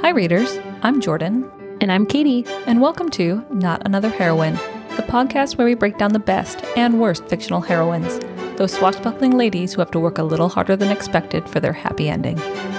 Hi, 0.00 0.10
readers. 0.10 0.58
I'm 0.82 1.00
Jordan, 1.00 1.50
And 1.80 1.90
I'm 1.92 2.06
Katie. 2.06 2.44
and 2.66 2.80
welcome 2.80 3.08
to 3.10 3.44
Not 3.50 3.82
Another 3.84 4.08
Heroine, 4.08 4.54
the 4.96 5.02
podcast 5.02 5.56
where 5.58 5.66
we 5.66 5.74
break 5.74 5.98
down 5.98 6.12
the 6.12 6.18
best 6.18 6.64
and 6.76 7.00
worst 7.00 7.26
fictional 7.26 7.60
heroines, 7.60 8.18
those 8.56 8.72
swashbuckling 8.72 9.36
ladies 9.36 9.72
who 9.72 9.80
have 9.80 9.90
to 9.92 10.00
work 10.00 10.18
a 10.18 10.22
little 10.22 10.48
harder 10.48 10.76
than 10.76 10.90
expected 10.90 11.48
for 11.48 11.60
their 11.60 11.72
happy 11.72 12.08
ending. 12.08 12.36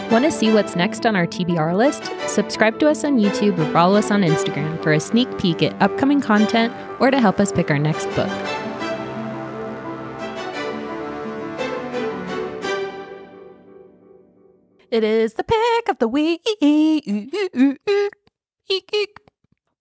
Want 0.09 0.25
to 0.25 0.31
see 0.31 0.51
what's 0.53 0.75
next 0.75 1.05
on 1.05 1.15
our 1.15 1.27
TBR 1.27 1.75
list? 1.75 2.11
Subscribe 2.27 2.79
to 2.79 2.89
us 2.89 3.03
on 3.03 3.19
YouTube 3.19 3.57
or 3.59 3.71
follow 3.71 3.97
us 3.97 4.11
on 4.11 4.21
Instagram 4.21 4.81
for 4.83 4.93
a 4.93 4.99
sneak 4.99 5.37
peek 5.37 5.61
at 5.61 5.79
upcoming 5.81 6.21
content 6.21 6.73
or 6.99 7.11
to 7.11 7.19
help 7.19 7.39
us 7.39 7.51
pick 7.51 7.69
our 7.69 7.79
next 7.79 8.05
book. 8.15 8.29
It 14.91 15.03
is 15.03 15.35
the 15.35 15.43
pick 15.43 15.89
of 15.89 15.99
the 15.99 16.07
week. 16.07 16.41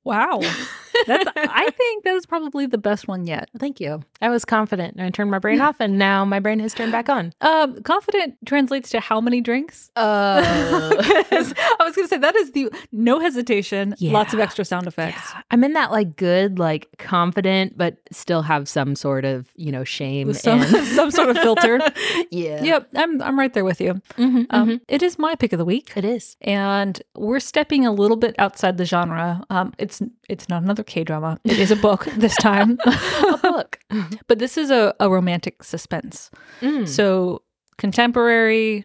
Wow. 0.05 0.41
That's, 1.06 1.30
I 1.37 1.70
think 1.70 2.05
that 2.05 2.15
is 2.15 2.27
probably 2.27 2.66
the 2.66 2.78
best 2.78 3.09
one 3.09 3.27
yet. 3.27 3.48
Thank 3.59 3.80
you. 3.80 4.02
I 4.20 4.28
was 4.30 4.45
confident 4.45 4.95
and 4.97 5.05
I 5.06 5.11
turned 5.11 5.30
my 5.30 5.38
brain 5.38 5.61
off, 5.61 5.77
and 5.80 5.98
now 5.98 6.24
my 6.24 6.38
brain 6.41 6.59
has 6.61 6.74
turned 6.74 6.92
back 6.92 7.09
on. 7.09 7.33
Um, 7.41 7.83
confident 7.83 8.37
translates 8.47 8.91
to 8.91 9.01
how 9.01 9.20
many 9.20 9.41
drinks? 9.41 9.91
Uh, 9.97 10.42
I 10.45 11.77
was 11.84 11.95
going 11.97 12.06
to 12.06 12.09
say 12.09 12.19
that 12.19 12.34
is 12.37 12.52
the 12.52 12.70
no 12.92 13.20
hesitation, 13.20 13.95
lots 14.01 14.33
of 14.34 14.41
extra 14.41 14.64
sound 14.64 14.87
effects. 14.87 15.20
Yeah. 15.34 15.42
I'm 15.51 15.64
in 15.64 15.73
that 15.74 15.91
like 15.91 16.16
good, 16.16 16.59
like 16.59 16.89
confident, 16.98 17.77
but 17.77 17.97
still 18.11 18.42
have 18.42 18.69
some 18.69 18.95
sort 18.97 19.25
of, 19.25 19.48
you 19.56 19.73
know, 19.73 19.84
shame. 19.84 20.33
Some, 20.34 20.61
and- 20.62 20.86
some 20.86 21.11
sort 21.11 21.30
of 21.30 21.39
filter. 21.39 21.80
yeah. 22.30 22.62
Yep, 22.62 22.89
I'm 22.97 23.23
I'm 23.23 23.39
right 23.39 23.52
there 23.52 23.64
with 23.64 23.80
you. 23.80 23.95
Mhm, 24.16 24.47
Um, 24.50 24.69
mhm. 24.69 24.80
It 24.89 25.02
is 25.02 25.19
my 25.19 25.34
pick 25.34 25.52
of 25.52 25.59
the 25.59 25.64
week, 25.64 25.92
It 25.97 26.05
is. 26.05 26.36
and 26.41 27.00
we're 27.14 27.41
stepping 27.41 27.86
a 27.86 27.92
little 27.92 28.17
bit 28.17 28.34
outside 28.39 28.78
the 28.78 28.84
genre. 28.84 29.45
Um, 29.50 29.73
it's 29.78 30.00
it's 30.29 30.48
not 30.48 30.62
another 30.62 30.83
K 30.83 31.05
drama. 31.05 31.39
It 31.45 31.59
is 31.59 31.71
a 31.71 31.77
book 31.77 32.05
this 32.17 32.37
time, 32.37 32.79
A 32.87 33.39
book. 33.43 33.79
but 34.27 34.39
this 34.39 34.57
is 34.57 34.70
a, 34.70 34.95
a 35.01 35.11
romantic 35.11 35.62
suspense. 35.62 36.31
Mm. 36.61 36.87
So 36.89 37.43
contemporary. 37.79 38.85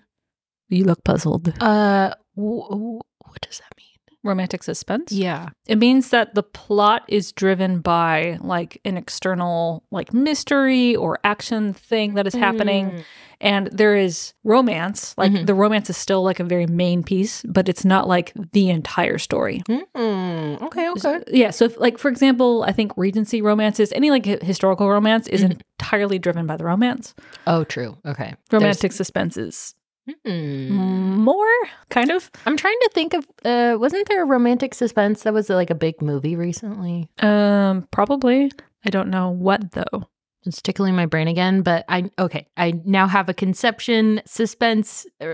You 0.70 0.86
look 0.86 1.04
puzzled. 1.04 1.50
Uh, 1.62 2.14
w- 2.36 2.64
w- 2.70 3.00
what 3.20 3.42
does 3.42 3.60
that 3.60 3.74
mean? 3.78 3.88
Romantic 4.24 4.64
suspense. 4.64 5.12
Yeah. 5.12 5.50
It 5.68 5.78
means 5.78 6.10
that 6.10 6.34
the 6.34 6.44
plot 6.44 7.04
is 7.10 7.34
driven 7.34 7.80
by 7.80 8.38
like 8.42 8.80
an 8.86 8.96
external 8.96 9.84
like 9.92 10.14
mystery 10.14 10.96
or 10.96 11.20
action 11.26 11.74
thing 11.74 12.14
that 12.14 12.26
is 12.26 12.34
happening 12.34 13.04
and 13.44 13.68
there 13.72 13.96
is 13.96 14.34
romance. 14.44 15.14
Like 15.18 15.32
Mhm. 15.32 15.46
the 15.46 15.54
romance 15.54 15.90
is 15.90 15.98
still 15.98 16.24
like 16.24 16.40
a 16.40 16.44
very 16.44 16.66
main 16.66 17.04
piece, 17.04 17.44
but 17.48 17.70
it's 17.70 17.86
not 17.86 18.08
like 18.08 18.34
the 18.54 18.70
entire 18.72 19.18
story. 19.20 19.62
Mm. 19.70 20.62
Okay. 20.64 20.90
So- 20.98 21.22
yeah, 21.32 21.52
so 21.52 21.66
if, 21.66 21.80
like 21.80 21.98
for 22.00 22.10
example, 22.10 22.64
I 22.68 22.72
think 22.72 22.94
Regency 22.98 23.42
romances, 23.42 23.92
any 23.94 24.10
like 24.10 24.26
hi- 24.26 24.40
historical 24.42 24.90
romance 24.90 25.28
is 25.28 25.44
Mhm. 25.44 25.62
entirely 25.80 26.18
driven 26.20 26.48
by 26.48 26.58
the 26.58 26.66
romance. 26.66 27.14
Oh, 27.46 27.64
true. 27.64 27.98
Okay. 28.06 28.34
Romantic 28.52 28.92
suspense 28.94 29.38
is 29.38 29.76
There's- 30.26 30.28
Mm. 30.28 30.70
more 31.20 31.48
kind 31.90 32.12
of 32.12 32.30
I'm 32.46 32.58
trying 32.58 32.78
to 32.82 32.90
think 32.94 33.14
of. 33.14 33.26
Uh, 33.46 33.78
wasn't 33.80 34.08
there 34.10 34.22
a 34.22 34.26
romantic 34.26 34.74
suspense 34.74 35.24
that 35.24 35.34
was 35.34 35.50
like 35.50 35.70
a 35.70 35.76
big 35.76 36.02
movie 36.02 36.36
recently? 36.36 37.10
um 37.20 37.88
probably. 37.92 38.52
I 38.86 38.90
don't 38.90 39.10
know 39.10 39.30
what 39.30 39.72
though. 39.72 40.10
It's 40.46 40.62
tickling 40.62 40.96
my 40.96 41.06
brain 41.06 41.28
again, 41.28 41.62
but 41.62 41.86
I 41.88 42.10
okay. 42.20 42.48
I 42.58 42.74
now 42.86 43.08
have 43.08 43.30
a 43.30 43.34
conception, 43.34 44.22
suspense, 44.26 45.06
uh, 45.22 45.26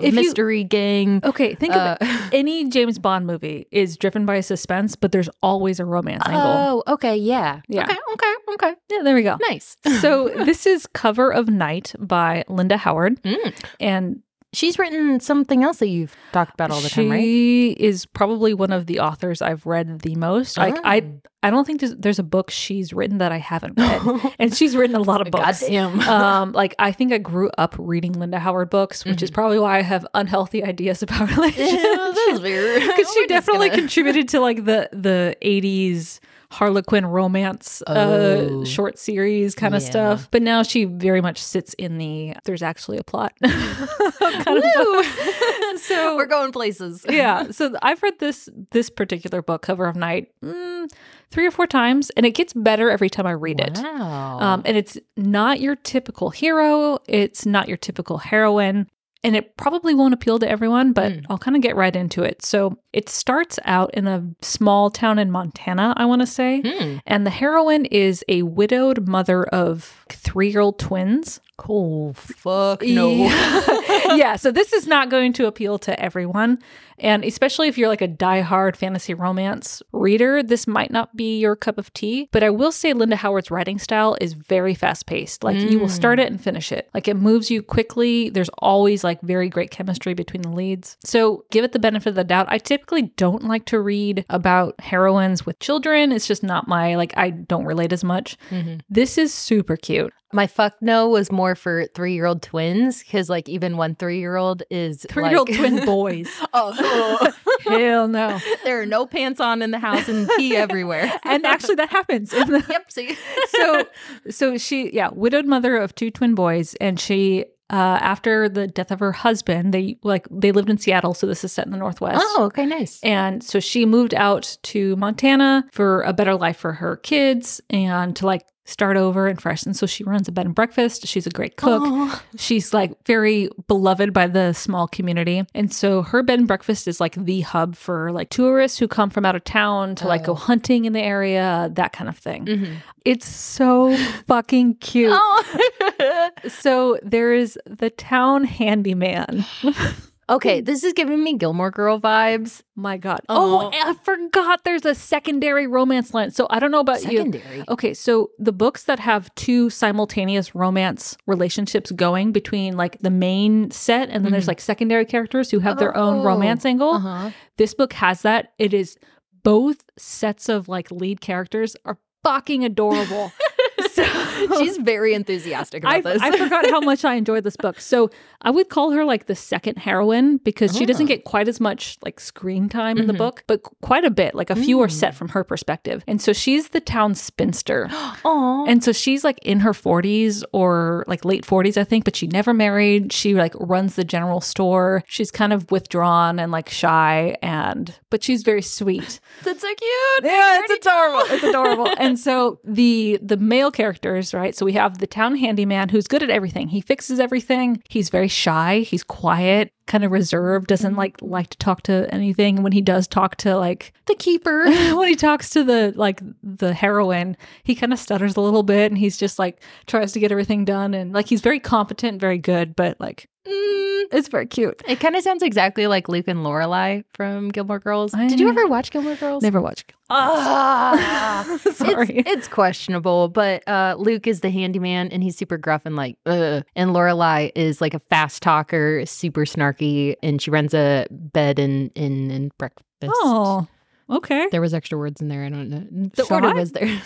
If 0.00 0.02
you- 0.02 0.12
mystery 0.12 0.64
gang. 0.64 1.20
Okay, 1.24 1.54
think 1.54 1.74
of 1.74 1.80
Uh, 1.80 1.96
it. 2.00 2.20
any 2.32 2.68
James 2.68 2.98
Bond 2.98 3.26
movie 3.26 3.66
is 3.70 3.96
driven 3.96 4.24
by 4.26 4.40
suspense, 4.40 4.96
but 4.96 5.12
there's 5.12 5.28
always 5.42 5.80
a 5.80 5.84
romance 5.84 6.22
angle. 6.26 6.42
Oh, 6.86 6.92
okay, 6.94 7.16
yeah, 7.16 7.60
Yeah. 7.68 7.82
okay, 7.84 7.96
okay, 8.14 8.34
okay. 8.54 8.74
Yeah, 8.90 9.02
there 9.02 9.14
we 9.14 9.22
go. 9.22 9.36
Nice. 9.48 9.76
So 10.00 10.28
this 10.44 10.66
is 10.66 10.86
Cover 10.86 11.30
of 11.30 11.48
Night 11.48 11.94
by 11.98 12.44
Linda 12.48 12.76
Howard, 12.76 13.22
Mm. 13.22 13.52
and 13.80 14.22
She's 14.54 14.78
written 14.78 15.20
something 15.20 15.62
else 15.62 15.76
that 15.78 15.88
you've 15.88 16.16
talked 16.32 16.54
about 16.54 16.70
all 16.70 16.80
the 16.80 16.88
she 16.88 17.02
time, 17.02 17.10
right? 17.10 17.20
She 17.20 17.70
is 17.72 18.06
probably 18.06 18.54
one 18.54 18.72
of 18.72 18.86
the 18.86 19.00
authors 19.00 19.42
I've 19.42 19.66
read 19.66 20.00
the 20.00 20.14
most. 20.14 20.56
Like 20.56 20.74
I, 20.84 21.12
I 21.42 21.50
don't 21.50 21.66
think 21.66 21.80
there's, 21.80 21.94
there's 21.96 22.18
a 22.18 22.22
book 22.22 22.50
she's 22.50 22.94
written 22.94 23.18
that 23.18 23.30
I 23.30 23.36
haven't 23.36 23.74
read, 23.78 24.34
and 24.38 24.54
she's 24.56 24.74
written 24.74 24.96
a 24.96 25.00
lot 25.02 25.20
of 25.20 25.30
books. 25.30 25.60
Goddamn. 25.60 26.00
um, 26.08 26.52
like 26.52 26.74
I 26.78 26.92
think 26.92 27.12
I 27.12 27.18
grew 27.18 27.50
up 27.58 27.74
reading 27.78 28.12
Linda 28.12 28.38
Howard 28.38 28.70
books, 28.70 29.04
which 29.04 29.22
is 29.22 29.30
probably 29.30 29.58
why 29.58 29.78
I 29.78 29.82
have 29.82 30.06
unhealthy 30.14 30.64
ideas 30.64 31.02
about 31.02 31.28
relationships. 31.28 31.82
that's 31.82 32.40
weird. 32.40 32.82
because 32.86 33.12
she 33.12 33.26
definitely 33.26 33.68
gonna- 33.68 33.82
contributed 33.82 34.28
to 34.30 34.40
like 34.40 34.64
the 34.64 34.88
the 34.92 35.36
80s 35.42 36.20
harlequin 36.50 37.04
romance 37.04 37.82
uh 37.86 38.46
Oh. 38.50 38.64
short 38.64 38.98
series 38.98 39.54
kind 39.54 39.74
of 39.74 39.82
Yeah. 39.82 39.90
stuff 39.90 40.28
but 40.30 40.40
now 40.40 40.62
she 40.62 40.84
very 40.84 41.20
much 41.20 41.42
sits 41.42 41.74
in 41.74 41.98
the 41.98 42.34
there's 42.44 42.62
actually 42.62 42.96
a 42.96 43.04
plot 43.04 43.32
kind 43.42 44.62
of 44.64 45.06
so 45.80 46.16
we're 46.16 46.26
going 46.26 46.50
places. 46.52 47.04
yeah 47.08 47.50
so 47.50 47.74
i've 47.82 48.02
read 48.02 48.18
this 48.18 48.48
this 48.70 48.88
particular 48.90 49.42
book 49.42 49.60
cover 49.62 49.86
of 49.86 49.94
night 49.96 50.28
mm, 50.42 50.90
three 51.30 51.46
or 51.46 51.50
four 51.50 51.66
times 51.66 52.10
and 52.16 52.24
it 52.24 52.30
gets 52.32 52.52
better 52.54 52.90
every 52.90 53.10
time 53.10 53.26
i 53.26 53.30
read 53.32 53.60
it 53.60 53.78
Wow. 53.82 54.38
um, 54.40 54.62
and 54.64 54.76
it's 54.76 54.96
not 55.16 55.60
your 55.60 55.76
typical 55.76 56.30
hero 56.30 56.98
it's 57.06 57.44
not 57.44 57.68
your 57.68 57.76
typical 57.76 58.18
heroine 58.18 58.86
and 59.24 59.34
it 59.36 59.56
probably 59.56 59.94
won't 59.94 60.14
appeal 60.14 60.38
to 60.38 60.48
everyone, 60.48 60.92
but 60.92 61.12
Mm. 61.12 61.24
I'll 61.30 61.38
kind 61.38 61.56
of 61.56 61.62
get 61.62 61.74
right 61.76 61.94
into 61.94 62.22
it. 62.22 62.44
So 62.44 62.78
it 62.92 63.08
starts 63.08 63.58
out 63.64 63.92
in 63.94 64.06
a 64.06 64.24
small 64.42 64.90
town 64.90 65.18
in 65.18 65.30
Montana, 65.30 65.94
I 65.96 66.04
want 66.06 66.22
to 66.22 66.26
say. 66.26 66.62
Hmm. 66.64 66.96
And 67.06 67.26
the 67.26 67.30
heroine 67.30 67.84
is 67.86 68.24
a 68.28 68.42
widowed 68.42 69.08
mother 69.08 69.44
of 69.44 70.04
three 70.08 70.50
year 70.50 70.60
old 70.60 70.78
twins. 70.78 71.40
Oh 71.68 72.12
fuck 72.12 72.82
Yeah. 72.84 73.60
yeah. 74.16 74.36
So 74.36 74.52
this 74.52 74.72
is 74.72 74.86
not 74.86 75.10
going 75.10 75.32
to 75.34 75.46
appeal 75.46 75.78
to 75.80 76.00
everyone. 76.00 76.58
And 77.00 77.24
especially 77.24 77.68
if 77.68 77.76
you're 77.78 77.88
like 77.88 78.02
a 78.02 78.08
diehard 78.08 78.74
fantasy 78.76 79.14
romance 79.14 79.82
reader, 79.92 80.42
this 80.42 80.66
might 80.66 80.90
not 80.90 81.16
be 81.16 81.38
your 81.38 81.54
cup 81.56 81.78
of 81.78 81.92
tea. 81.94 82.28
But 82.32 82.42
I 82.42 82.50
will 82.50 82.72
say 82.72 82.92
Linda 82.92 83.16
Howard's 83.16 83.50
writing 83.50 83.78
style 83.78 84.16
is 84.20 84.32
very 84.34 84.74
fast 84.74 85.06
paced. 85.06 85.42
Like 85.44 85.56
you 85.56 85.78
will 85.80 85.88
start 85.88 86.18
it 86.20 86.28
and 86.28 86.40
finish 86.40 86.70
it. 86.72 86.88
Like 86.94 87.06
it 87.08 87.14
moves 87.14 87.50
you 87.50 87.62
quickly. 87.62 88.30
There's 88.30 88.50
always 88.58 89.02
like 89.04 89.07
very 89.22 89.48
great 89.48 89.70
chemistry 89.70 90.14
between 90.14 90.42
the 90.42 90.50
leads. 90.50 90.96
So 91.04 91.44
give 91.50 91.64
it 91.64 91.72
the 91.72 91.78
benefit 91.78 92.10
of 92.10 92.14
the 92.16 92.24
doubt. 92.24 92.46
I 92.50 92.58
typically 92.58 93.12
don't 93.16 93.44
like 93.44 93.64
to 93.66 93.80
read 93.80 94.24
about 94.28 94.80
heroines 94.80 95.44
with 95.46 95.58
children. 95.60 96.12
It's 96.12 96.26
just 96.26 96.42
not 96.42 96.68
my, 96.68 96.94
like, 96.96 97.12
I 97.16 97.30
don't 97.30 97.64
relate 97.64 97.92
as 97.92 98.04
much. 98.04 98.36
Mhm. 98.50 98.80
This 98.90 99.16
is 99.18 99.32
super 99.32 99.76
cute. 99.76 100.12
My 100.30 100.46
fuck 100.46 100.74
no 100.82 101.08
was 101.08 101.32
more 101.32 101.54
for 101.54 101.86
three 101.94 102.12
year 102.12 102.26
old 102.26 102.42
twins 102.42 103.02
because 103.02 103.30
like 103.30 103.48
even 103.48 103.78
one 103.78 103.94
three 103.94 104.18
year 104.18 104.36
old 104.36 104.62
is 104.70 105.06
Three 105.08 105.26
year 105.30 105.38
old 105.38 105.48
like- 105.48 105.58
twin 105.58 105.86
boys. 105.86 106.28
Oh, 106.52 107.32
Hell 107.66 108.08
no. 108.08 108.38
there 108.62 108.78
are 108.80 108.84
no 108.86 109.06
pants 109.06 109.40
on 109.40 109.62
in 109.62 109.70
the 109.70 109.78
house 109.78 110.06
and 110.06 110.28
pee 110.36 110.54
everywhere. 110.64 111.10
and 111.24 111.46
actually 111.46 111.76
that 111.76 111.88
happens 111.88 112.30
the, 112.30 112.62
yep. 112.68 112.92
See, 112.92 113.16
so 113.48 113.84
so 114.28 114.58
she 114.58 114.94
yeah 114.94 115.08
widowed 115.12 115.46
mother 115.46 115.76
of 115.78 115.94
two 115.94 116.10
twin 116.10 116.34
boys 116.34 116.74
and 116.74 117.00
she 117.00 117.46
uh 117.70 117.98
after 118.00 118.48
the 118.48 118.66
death 118.66 118.90
of 118.90 119.00
her 119.00 119.12
husband 119.12 119.74
they 119.74 119.98
like 120.02 120.26
they 120.30 120.52
lived 120.52 120.70
in 120.70 120.78
seattle 120.78 121.14
so 121.14 121.26
this 121.26 121.44
is 121.44 121.52
set 121.52 121.66
in 121.66 121.72
the 121.72 121.78
northwest 121.78 122.24
oh, 122.36 122.44
okay, 122.44 122.66
nice. 122.66 123.00
and 123.02 123.42
so 123.42 123.60
she 123.60 123.84
moved 123.84 124.14
out 124.14 124.56
to 124.62 124.96
montana 124.96 125.64
for 125.72 126.02
a 126.02 126.12
better 126.12 126.34
life 126.34 126.56
for 126.56 126.72
her 126.72 126.96
kids 126.96 127.60
and 127.70 128.16
to 128.16 128.26
like 128.26 128.44
start 128.68 128.96
over 128.98 129.26
and 129.26 129.40
fresh 129.40 129.64
and 129.64 129.74
so 129.74 129.86
she 129.86 130.04
runs 130.04 130.28
a 130.28 130.32
bed 130.32 130.44
and 130.46 130.54
breakfast 130.54 131.06
she's 131.06 131.26
a 131.26 131.30
great 131.30 131.56
cook 131.56 131.82
Oh. 131.84 132.22
She's 132.36 132.74
like 132.74 132.92
very 133.06 133.48
beloved 133.66 134.12
by 134.12 134.26
the 134.26 134.52
small 134.52 134.86
community. 134.86 135.42
And 135.54 135.72
so 135.72 136.02
her 136.02 136.22
bed 136.22 136.38
and 136.38 136.46
breakfast 136.46 136.86
is 136.86 137.00
like 137.00 137.14
the 137.14 137.40
hub 137.40 137.74
for 137.76 138.12
like 138.12 138.28
tourists 138.30 138.78
who 138.78 138.86
come 138.86 139.08
from 139.10 139.24
out 139.24 139.34
of 139.34 139.42
town 139.44 139.94
to 139.96 140.06
like 140.06 140.24
go 140.24 140.32
Oh. 140.32 140.34
hunting 140.34 140.84
in 140.84 140.92
the 140.92 141.00
area, 141.00 141.70
that 141.72 141.92
kind 141.92 142.08
of 142.08 142.16
thing. 142.18 142.44
Mhm. 142.46 142.76
It's 143.04 143.26
so 143.26 143.96
fucking 144.26 144.74
cute. 144.76 145.12
Oh. 145.14 146.30
So 146.48 146.98
there 147.02 147.32
is 147.32 147.58
the 147.66 147.90
town 147.90 148.44
handyman. 148.44 149.44
okay, 150.30 150.60
this 150.60 150.84
is 150.84 150.92
giving 150.92 151.22
me 151.24 151.34
Gilmore 151.36 151.70
Girl 151.70 151.98
vibes. 152.00 152.62
My 152.76 152.96
God. 152.96 153.20
Oh, 153.28 153.66
Oh. 153.66 153.70
I 153.72 153.94
forgot 154.04 154.64
there's 154.64 154.84
a 154.84 154.94
secondary 154.94 155.66
romance 155.66 156.12
line. 156.14 156.30
So 156.30 156.46
I 156.50 156.58
don't 156.58 156.70
know 156.70 156.80
about 156.80 157.02
you. 157.04 157.18
Secondary. 157.18 157.64
Okay, 157.68 157.94
so 157.94 158.30
the 158.38 158.52
books 158.52 158.84
that 158.84 158.98
have 158.98 159.34
two 159.34 159.70
simultaneous 159.70 160.54
romance 160.54 161.16
relationships 161.26 161.90
going 161.92 162.32
between 162.32 162.76
like 162.76 162.98
the 163.00 163.10
main 163.10 163.70
set 163.70 164.10
and 164.10 164.24
then 164.24 164.32
there's 164.32 164.44
Mhm. 164.44 164.48
like 164.48 164.60
secondary 164.60 165.04
characters 165.04 165.50
who 165.50 165.60
have 165.60 165.78
their 165.78 165.96
own 165.96 166.18
Oh. 166.18 166.24
romance 166.24 166.64
angle. 166.64 166.94
Uh-huh. 166.94 167.30
This 167.56 167.74
book 167.74 167.92
has 167.94 168.22
that. 168.22 168.52
It 168.58 168.74
is 168.74 168.96
both 169.42 169.78
sets 169.96 170.48
of 170.48 170.68
like 170.68 170.90
lead 170.90 171.20
characters 171.20 171.74
are 171.84 171.96
fucking 172.24 172.64
adorable. 172.64 173.32
So 173.98 174.58
She's 174.62 174.76
very 174.78 175.14
enthusiastic 175.14 175.84
I, 175.84 175.96
about 175.96 176.14
this. 176.14 176.22
I 176.22 176.36
forgot 176.36 176.70
how 176.70 176.80
much 176.80 177.04
I 177.04 177.14
enjoyed 177.14 177.42
this 177.44 177.56
book. 177.56 177.80
So 177.80 178.10
I 178.42 178.50
would 178.50 178.68
call 178.68 178.92
her 178.92 179.04
like 179.04 179.26
the 179.26 179.34
second 179.34 179.78
heroine 179.78 180.36
because 180.38 180.76
she 180.76 180.86
doesn't 180.86 181.06
Oh. 181.06 181.08
get 181.08 181.24
quite 181.24 181.48
as 181.48 181.60
much 181.60 181.98
like 182.04 182.20
screen 182.20 182.68
time 182.68 182.98
in 182.98 183.06
the 183.08 183.12
Mhm. 183.12 183.18
book, 183.18 183.44
but 183.46 183.62
quite 183.82 184.04
a 184.04 184.10
bit. 184.10 184.34
Like 184.34 184.50
a 184.50 184.56
few 184.56 184.80
are 184.80 184.86
Mm. 184.86 184.92
set 184.92 185.14
from 185.16 185.30
her 185.30 185.42
perspective. 185.44 186.04
And 186.06 186.22
so 186.22 186.32
she's 186.32 186.68
the 186.68 186.80
town 186.80 187.14
spinster. 187.14 187.88
And 188.68 188.84
so 188.84 188.92
she's 188.92 189.24
like 189.24 189.38
in 189.42 189.60
her 189.60 189.72
40s 189.72 190.44
or 190.52 191.04
like 191.08 191.24
late 191.24 191.44
40s, 191.44 191.76
I 191.78 191.84
think, 191.84 192.04
but 192.04 192.14
she 192.14 192.26
never 192.26 192.52
married. 192.54 193.12
She 193.12 193.34
like 193.34 193.54
runs 193.58 193.94
the 193.96 194.04
general 194.04 194.40
store. 194.40 195.02
She's 195.06 195.30
kind 195.30 195.52
of 195.52 195.70
withdrawn 195.70 196.38
and 196.38 196.52
like 196.52 196.68
shy 196.68 197.36
and 197.42 197.94
but 198.10 198.22
she's 198.22 198.42
very 198.42 198.62
sweet. 198.62 199.20
That's 199.42 199.60
so 199.62 199.68
cute. 199.68 200.24
Yeah, 200.24 200.60
it's 200.62 200.86
adorable. 200.86 201.22
It's 201.34 201.44
adorable. 201.44 201.88
and 201.98 202.18
so 202.18 202.60
the 202.64 203.18
the 203.22 203.36
male 203.38 203.67
characters, 203.70 204.34
right? 204.34 204.54
So 204.54 204.64
we 204.64 204.72
have 204.74 204.98
the 204.98 205.06
town 205.06 205.36
handyman 205.36 205.88
who's 205.88 206.06
good 206.06 206.22
at 206.22 206.30
everything. 206.30 206.68
He 206.68 206.80
fixes 206.80 207.20
everything. 207.20 207.82
He's 207.88 208.10
very 208.10 208.28
shy. 208.28 208.80
He's 208.80 209.02
quiet, 209.02 209.72
kind 209.86 210.04
of 210.04 210.10
reserved. 210.10 210.68
Doesn't 210.68 210.92
mm-hmm. 210.92 210.98
like 210.98 211.16
like 211.20 211.50
to 211.50 211.58
talk 211.58 211.82
to 211.82 212.12
anything. 212.12 212.62
When 212.62 212.72
he 212.72 212.80
does 212.80 213.06
talk 213.06 213.36
to 213.36 213.56
like 213.56 213.92
The 214.06 214.14
keeper. 214.14 214.64
when 214.94 215.08
he 215.08 215.16
talks 215.16 215.50
to 215.50 215.64
the 215.64 215.92
like 215.96 216.20
the 216.42 216.74
heroine, 216.74 217.36
he 217.64 217.74
kind 217.74 217.92
of 217.92 217.98
stutters 217.98 218.36
a 218.36 218.40
little 218.40 218.62
bit, 218.62 218.90
and 218.90 218.98
he's 218.98 219.16
just 219.16 219.38
like 219.38 219.62
tries 219.86 220.12
to 220.12 220.20
get 220.20 220.32
everything 220.32 220.64
done, 220.64 220.94
and 220.94 221.12
like 221.12 221.28
he's 221.28 221.40
very 221.40 221.60
competent, 221.60 222.20
very 222.20 222.38
good, 222.38 222.76
but 222.76 223.00
like 223.00 223.28
Mm, 223.48 224.04
it's 224.12 224.28
very 224.28 224.46
cute. 224.46 224.82
it 224.86 225.00
kind 225.00 225.16
of 225.16 225.22
sounds 225.22 225.42
exactly 225.42 225.86
like 225.86 226.08
Luke 226.08 226.28
and 226.28 226.40
Lorelai 226.40 227.04
from 227.14 227.48
Gilmore 227.48 227.78
Girls. 227.78 228.12
I 228.14 228.26
Did 228.28 228.40
you 228.40 228.48
ever 228.48 228.66
watch 228.66 228.90
Gilmore 228.90 229.14
Girls? 229.14 229.42
Never 229.42 229.60
watched. 229.60 229.94
Ah, 230.10 231.58
Sorry. 231.72 232.18
It's, 232.18 232.30
it's 232.30 232.48
questionable, 232.48 233.28
but 233.28 233.66
uh, 233.66 233.94
Luke 233.98 234.26
is 234.26 234.40
the 234.40 234.50
handyman 234.50 235.08
and 235.08 235.22
he's 235.22 235.36
super 235.36 235.56
gruff 235.56 235.82
and 235.86 235.96
like, 235.96 236.18
Ugh. 236.26 236.64
and 236.76 236.90
Lorelai 236.90 237.50
is 237.54 237.80
like 237.80 237.94
a 237.94 238.00
fast 238.10 238.42
talker, 238.42 239.04
super 239.06 239.44
snarky, 239.46 240.14
and 240.22 240.40
she 240.42 240.50
runs 240.50 240.74
a 240.74 241.06
bed 241.10 241.58
and 241.58 241.90
in 241.94 242.30
and 242.30 242.56
breakfast. 242.58 242.84
Oh, 243.06 243.66
okay. 244.10 244.48
There 244.50 244.60
was 244.60 244.74
extra 244.74 244.98
words 244.98 245.20
in 245.20 245.28
there. 245.28 245.44
I 245.44 245.48
don't 245.48 245.68
know. 245.70 246.10
The 246.14 246.24
Shy? 246.26 246.34
order 246.34 246.54
was 246.54 246.72
there. 246.72 246.88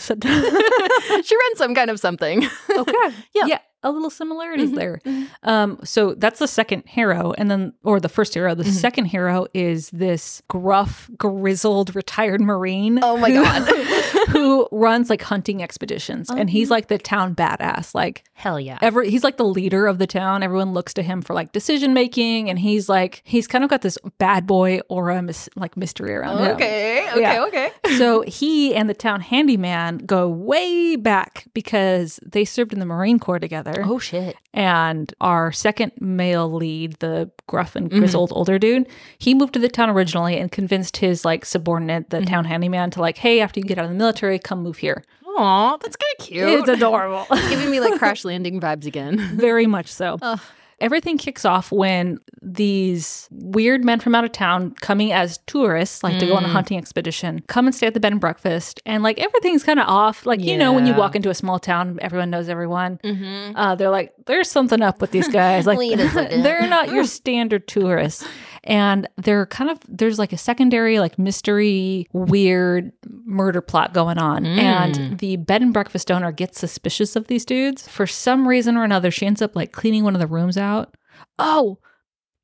She 1.25 1.37
runs 1.37 1.59
some 1.59 1.75
kind 1.75 1.91
of 1.91 2.01
something. 2.01 2.45
okay. 2.71 2.93
Yeah. 3.35 3.47
Yeah. 3.47 3.59
A 3.85 3.91
little 3.91 4.11
similarities 4.11 4.71
Mhm, 4.71 4.77
there. 4.77 5.01
mhm. 5.05 5.27
Um, 5.43 5.79
so 5.83 6.15
that's 6.15 6.39
the 6.39 6.47
second 6.47 6.85
hero, 6.87 7.33
and 7.37 7.51
then 7.51 7.73
or 7.83 7.99
the 7.99 8.09
first 8.09 8.35
hero. 8.35 8.55
The 8.55 8.63
Mhm. 8.65 8.71
second 8.73 9.05
hero 9.07 9.47
is 9.55 9.91
this 9.91 10.41
gruff, 10.49 11.11
grizzled, 11.19 11.95
retired 11.97 12.41
marine. 12.41 13.01
Oh 13.03 13.17
my 13.17 13.31
who- 13.31 13.43
God. 13.43 13.69
who 14.33 14.69
runs 14.73 15.09
like 15.11 15.23
hunting 15.23 15.63
expeditions, 15.63 16.31
and 16.31 16.51
he's 16.51 16.69
Uh-huh. 16.71 16.77
like 16.77 16.89
the 16.89 16.99
town 16.99 17.35
badass. 17.35 17.95
Like 17.95 18.25
Hell 18.35 18.59
yeah. 18.59 18.79
ever, 18.83 19.03
he's 19.03 19.23
like 19.25 19.37
the 19.37 19.45
leader 19.45 19.87
of 19.87 19.99
the 19.99 20.07
town. 20.07 20.43
Everyone 20.43 20.73
looks 20.73 20.95
to 20.95 21.03
him 21.03 21.23
for 21.23 21.35
like 21.35 21.53
decision 21.53 21.95
making, 21.95 22.51
and 22.51 22.59
he's 22.59 22.89
like 22.89 23.23
he's 23.25 23.47
kind 23.47 23.63
of 23.65 23.71
got 23.71 23.83
this 23.83 23.99
bad 24.19 24.47
boy 24.47 24.81
aura, 24.89 25.23
mis- 25.23 25.49
like 25.57 25.77
mystery 25.77 26.15
around 26.15 26.39
him. 26.39 26.55
Okay. 26.57 27.09
Okay. 27.11 27.21
Yeah. 27.21 27.45
Okay. 27.45 27.71
so 27.99 28.23
he 28.23 28.75
and 28.75 28.89
the 28.89 28.95
town 28.95 29.21
handyman 29.21 29.99
go 29.99 30.29
way 30.29 30.97
back 30.97 31.47
because 31.55 32.19
they 32.25 32.45
served 32.45 32.73
in 32.73 32.79
the 32.79 32.87
Marine 32.87 33.19
Corps 33.19 33.39
together. 33.39 33.83
Oh 33.87 33.99
shit. 33.99 34.37
And 34.55 35.13
our 35.21 35.51
second 35.53 35.93
male 36.01 36.51
lead, 36.53 36.95
the 37.01 37.31
gruff 37.47 37.75
and 37.75 37.91
grizzled 37.91 38.33
older 38.35 38.59
dude, 38.59 38.87
he 39.19 39.35
moved 39.35 39.55
to 39.55 39.59
the 39.59 39.69
town 39.69 39.89
originally 39.91 40.37
and 40.39 40.53
convinced 40.53 40.99
his 40.99 41.25
like 41.25 41.45
subordinate, 41.45 42.11
the 42.11 42.19
Mhm. 42.21 42.27
town 42.27 42.45
handyman, 42.45 42.91
to 42.91 43.01
like, 43.01 43.19
hey, 43.19 43.41
after 43.41 43.61
you 43.61 43.65
get 43.65 43.79
out 43.79 43.85
of 43.87 43.91
the 43.91 43.97
military, 43.97 44.22
come 44.39 44.63
move 44.63 44.79
here. 44.79 45.03
Aw, 45.27 45.77
that's 45.79 45.97
kind 45.97 46.15
of 46.19 46.27
cute. 46.27 46.49
It's 46.61 46.69
adorable. 46.69 47.27
it's 47.31 47.49
giving 47.49 47.71
me 47.71 47.81
like 47.81 47.95
crash 47.99 48.25
landing 48.25 48.61
vibes 48.61 48.85
again. 48.87 49.19
Very 49.37 49.67
much 49.67 49.89
so. 49.89 50.19
Ugh. 50.21 50.41
Everything 50.81 51.17
kicks 51.17 51.45
off 51.45 51.71
when 51.71 52.19
these 52.43 53.29
weird 53.31 53.85
men 53.85 54.01
from 54.01 54.17
out 54.17 54.25
of 54.25 54.33
town 54.33 54.73
coming 54.81 55.13
as 55.13 55.39
tourists, 55.47 56.03
like 56.03 56.19
to 56.19 56.27
go 56.27 56.35
on 56.35 56.45
a 56.45 56.49
Mm. 56.49 56.53
hunting 56.53 56.77
expedition, 56.79 57.41
come 57.47 57.67
and 57.67 57.75
stay 57.75 57.87
at 57.87 57.95
the 57.95 58.01
bed 58.01 58.11
and 58.11 58.21
breakfast. 58.21 58.81
And 58.85 59.05
like 59.05 59.21
everything's 59.21 59.63
kind 59.63 59.79
of 59.79 59.87
off. 59.87 60.27
Like, 60.27 60.41
you 60.41 60.59
know, 60.59 60.73
when 60.73 60.85
you 60.87 60.93
Yeah. 60.93 60.99
walk 60.99 61.15
into 61.15 61.31
a 61.31 61.35
small 61.35 61.61
town, 61.61 61.99
everyone 62.03 62.31
knows 62.31 62.49
everyone. 62.49 62.99
Mm-hmm. 63.05 63.57
Uh, 63.57 63.75
they're 63.77 63.91
like, 63.91 64.13
there's 64.27 64.51
something 64.51 64.83
up 64.83 65.01
with 65.01 65.11
these 65.11 65.29
guys. 65.29 65.67
Like, 65.67 65.79
Wait 65.79 65.99
a 65.99 66.09
second. 66.11 66.43
they're 66.43 66.69
not 66.69 66.91
your 66.91 67.05
standard 67.07 67.67
tourists. 67.69 68.27
And 68.65 69.09
they're 69.17 69.47
kind 69.47 69.71
of, 69.71 69.81
there's 69.89 70.19
like 70.19 70.33
a 70.33 70.39
secondary, 70.39 71.01
like 71.01 71.19
mystery, 71.19 72.07
weird 72.13 72.93
murder 73.09 73.61
plot 73.61 73.93
going 73.93 74.19
on. 74.19 74.45
Mm. 74.45 74.59
And 74.59 75.19
the 75.19 75.37
bed 75.37 75.63
and 75.63 75.73
breakfast 75.73 76.11
owner 76.13 76.31
gets 76.31 76.61
suspicious 76.61 77.17
of 77.17 77.27
these 77.27 77.45
dudes. 77.45 77.89
For 77.89 78.07
some 78.07 78.47
reason 78.47 78.77
or 78.77 78.85
another, 78.85 79.11
she 79.11 79.27
ends 79.27 79.43
up 79.43 79.57
like 79.57 79.73
cleaning 79.73 80.05
one 80.05 80.15
of 80.15 80.21
the 80.21 80.27
rooms 80.29 80.57
out. 80.57 80.97
Oh. 81.39 81.79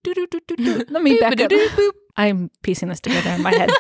Let 0.59 1.03
me 1.03 1.19
back 1.19 1.41
up. 1.41 1.53
I'm 2.17 2.51
piecing 2.63 2.89
this 2.89 3.01
together 3.01 3.31
in 3.31 3.43
my 3.43 3.55
head. 3.55 3.71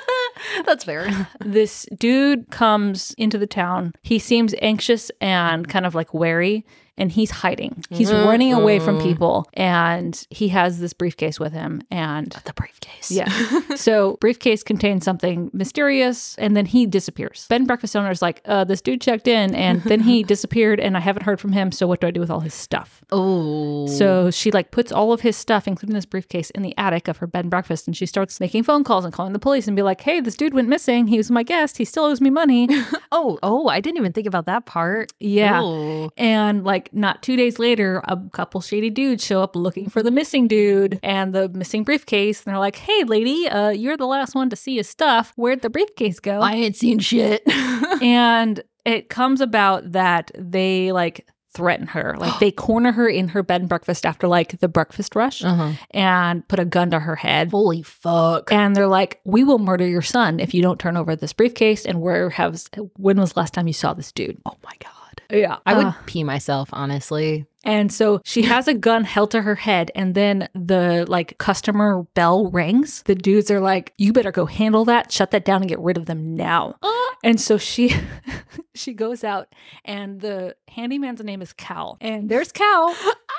That's 0.65 0.85
fair. 0.85 1.29
this 1.45 1.87
dude 1.99 2.51
comes 2.51 3.15
into 3.19 3.39
the 3.39 3.47
town. 3.47 3.95
He 4.03 4.19
seems 4.21 4.55
anxious 4.63 5.11
and 5.21 5.67
kind 5.69 5.85
of 5.87 5.95
like 5.97 6.15
wary, 6.15 6.65
and 6.99 7.11
he's 7.11 7.31
hiding. 7.31 7.85
He's 7.91 8.13
running 8.13 8.53
away 8.53 8.79
from 8.79 9.01
people, 9.01 9.49
and 9.55 10.27
he 10.31 10.49
has 10.49 10.81
this 10.81 10.93
briefcase 10.93 11.41
with 11.41 11.53
him. 11.53 11.83
And 11.91 12.31
The 12.45 12.53
briefcase. 12.53 13.11
yeah, 13.11 13.29
so 13.77 14.19
briefcase 14.21 14.63
contains 14.63 15.05
something 15.05 15.51
mysterious, 15.53 16.37
and 16.39 16.57
then 16.57 16.67
he 16.67 16.87
disappears. 16.87 17.47
Bed 17.49 17.57
and 17.61 17.67
breakfast 17.67 17.97
owner 17.97 18.11
is 18.11 18.21
like, 18.23 18.41
uh, 18.45 18.65
"This 18.65 18.81
dude 18.81 19.01
checked 19.01 19.29
in, 19.29 19.55
and 19.55 19.83
then 19.85 20.01
he 20.01 20.23
disappeared, 20.35 20.81
and 20.81 20.97
I 20.97 21.01
haven't 21.01 21.23
heard 21.23 21.41
from 21.41 21.53
him. 21.53 21.73
So 21.73 21.87
what 21.87 22.01
do 22.01 22.07
I 22.07 22.11
do 22.11 22.21
with 22.21 22.31
all 22.31 22.41
his 22.41 22.55
stuff?" 22.55 23.03
Oh. 23.13 23.87
So 23.87 24.31
she 24.31 24.51
like 24.51 24.71
puts 24.71 24.93
all 24.93 25.13
of 25.13 25.21
his 25.21 25.37
stuff, 25.37 25.67
including 25.69 25.95
this 25.95 26.07
briefcase, 26.07 26.51
in 26.51 26.63
the 26.63 26.75
attic 26.77 27.09
of 27.09 27.19
her 27.19 27.27
bed 27.27 27.45
and 27.45 27.51
breakfast, 27.51 27.87
and 27.87 27.97
she 27.97 28.07
starts 28.07 28.41
making 28.41 28.65
phone 28.65 28.85
calls 28.85 29.05
and 29.05 29.15
calling 29.15 29.33
the 29.33 29.39
police 29.39 29.67
and 29.67 29.77
be 29.77 29.83
like, 29.83 30.01
"Hey, 30.01 30.21
this 30.21 30.37
dude 30.37 30.55
went 30.55 30.69
missing. 30.69 31.07
He 31.07 31.17
was 31.17 31.31
my 31.31 31.43
guest. 31.43 31.79
He 31.79 31.85
still 31.85 32.05
owes 32.05 32.21
me 32.21 32.31
money." 32.31 32.69
oh, 33.13 33.39
oh, 33.43 33.69
I 33.69 33.81
didn't 33.81 33.99
even 33.99 34.13
think 34.13 34.27
about 34.27 34.47
that 34.47 34.67
part. 34.67 35.13
Yeah. 35.21 35.63
Ooh. 35.63 36.11
And 36.17 36.65
like 36.89 36.99
not 36.99 37.23
two 37.23 37.37
days 37.37 37.59
later, 37.59 38.03
a 38.05 38.19
couple 38.33 38.61
shady 38.61 38.91
dudes 38.91 39.25
show 39.25 39.43
up 39.43 39.57
looking 39.57 39.89
for 39.89 40.03
the 40.03 40.11
missing 40.11 40.49
dude 40.49 40.99
and 41.03 41.35
the 41.35 41.49
missing 41.49 41.85
briefcase. 41.85 42.43
And 42.45 42.53
they're 42.53 42.59
like, 42.59 42.77
"Hey, 42.77 43.05
lady, 43.05 43.49
uh, 43.49 43.71
you're 43.71 43.97
the 43.97 44.07
last 44.07 44.35
one 44.35 44.51
to 44.51 44.57
see 44.57 44.77
his 44.77 44.89
stuff. 44.89 45.33
Where'd 45.37 45.63
the 45.63 45.71
briefcase 45.71 46.21
go?" 46.21 46.41
I 46.41 46.55
ain't 46.55 46.77
seen 46.77 46.99
shit. 46.99 47.43
and 48.03 48.63
it 48.85 49.09
comes 49.09 49.41
about 49.41 49.93
that 49.93 50.31
they 50.37 50.93
like 50.93 51.27
threaten 51.55 51.89
her, 51.89 52.15
like 52.19 52.39
they 52.39 52.51
corner 52.67 52.93
her 52.93 53.09
in 53.09 53.29
her 53.29 53.43
bed 53.43 53.63
and 53.63 53.69
breakfast 53.69 54.07
after 54.07 54.29
like 54.29 54.61
the 54.61 54.69
breakfast 54.69 55.17
rush 55.17 55.43
uh-huh. 55.43 55.73
and 55.91 56.47
put 56.49 56.59
a 56.59 56.65
gun 56.65 56.91
to 56.91 57.01
her 57.01 57.17
head. 57.17 57.51
Holy 57.51 57.83
fuck. 57.83 58.53
And 58.53 58.75
they're 58.75 58.87
like, 58.87 59.21
"We 59.25 59.45
will 59.45 59.59
murder 59.59 59.87
your 59.87 60.03
son 60.03 60.41
if 60.41 60.55
you 60.55 60.63
don't 60.63 60.81
turn 60.81 60.97
over 60.97 61.17
this 61.17 61.33
briefcase." 61.33 61.85
And 61.85 62.01
where 62.01 62.31
has 62.31 62.69
when 62.97 63.19
was 63.19 63.33
the 63.33 63.41
last 63.41 63.55
time 63.55 63.67
you 63.67 63.73
saw 63.75 63.93
this 63.95 64.13
dude? 64.13 64.41
Oh 64.47 64.57
my 64.65 64.73
god. 64.81 64.98
Yeah, 65.31 65.59
I 65.67 65.75
would 65.77 65.87
Uh, 65.87 65.93
pee 66.07 66.25
myself, 66.25 66.71
honestly. 66.73 67.47
And 67.65 67.93
so 67.93 68.21
she 68.25 68.43
has 68.43 68.69
a 68.69 68.75
gun 68.75 69.05
held 69.05 69.31
to 69.33 69.43
her 69.43 69.57
head, 69.57 69.91
and 69.95 70.15
then 70.15 70.49
the 70.55 71.05
like 71.09 71.39
customer 71.39 72.05
bell 72.15 72.51
rings. 72.51 73.03
The 73.07 73.15
dudes 73.15 73.51
are 73.51 73.61
like, 73.61 73.93
"You 73.99 74.13
better 74.13 74.33
go 74.33 74.47
handle 74.47 74.85
that, 74.87 75.11
shut 75.13 75.31
that 75.33 75.45
down, 75.45 75.63
and 75.63 75.69
get 75.69 75.79
rid 75.81 75.97
of 75.97 76.07
them 76.07 76.35
now." 76.37 76.77
And 77.25 77.41
so 77.41 77.59
she 77.59 77.95
she 78.75 78.93
goes 78.95 79.25
out, 79.25 79.49
and 79.85 80.21
the 80.21 80.55
handyman's 80.69 81.23
name 81.23 81.43
is 81.43 81.53
Cal, 81.53 81.97
and 82.01 82.29
there's 82.29 82.53
Cal. 82.53 82.95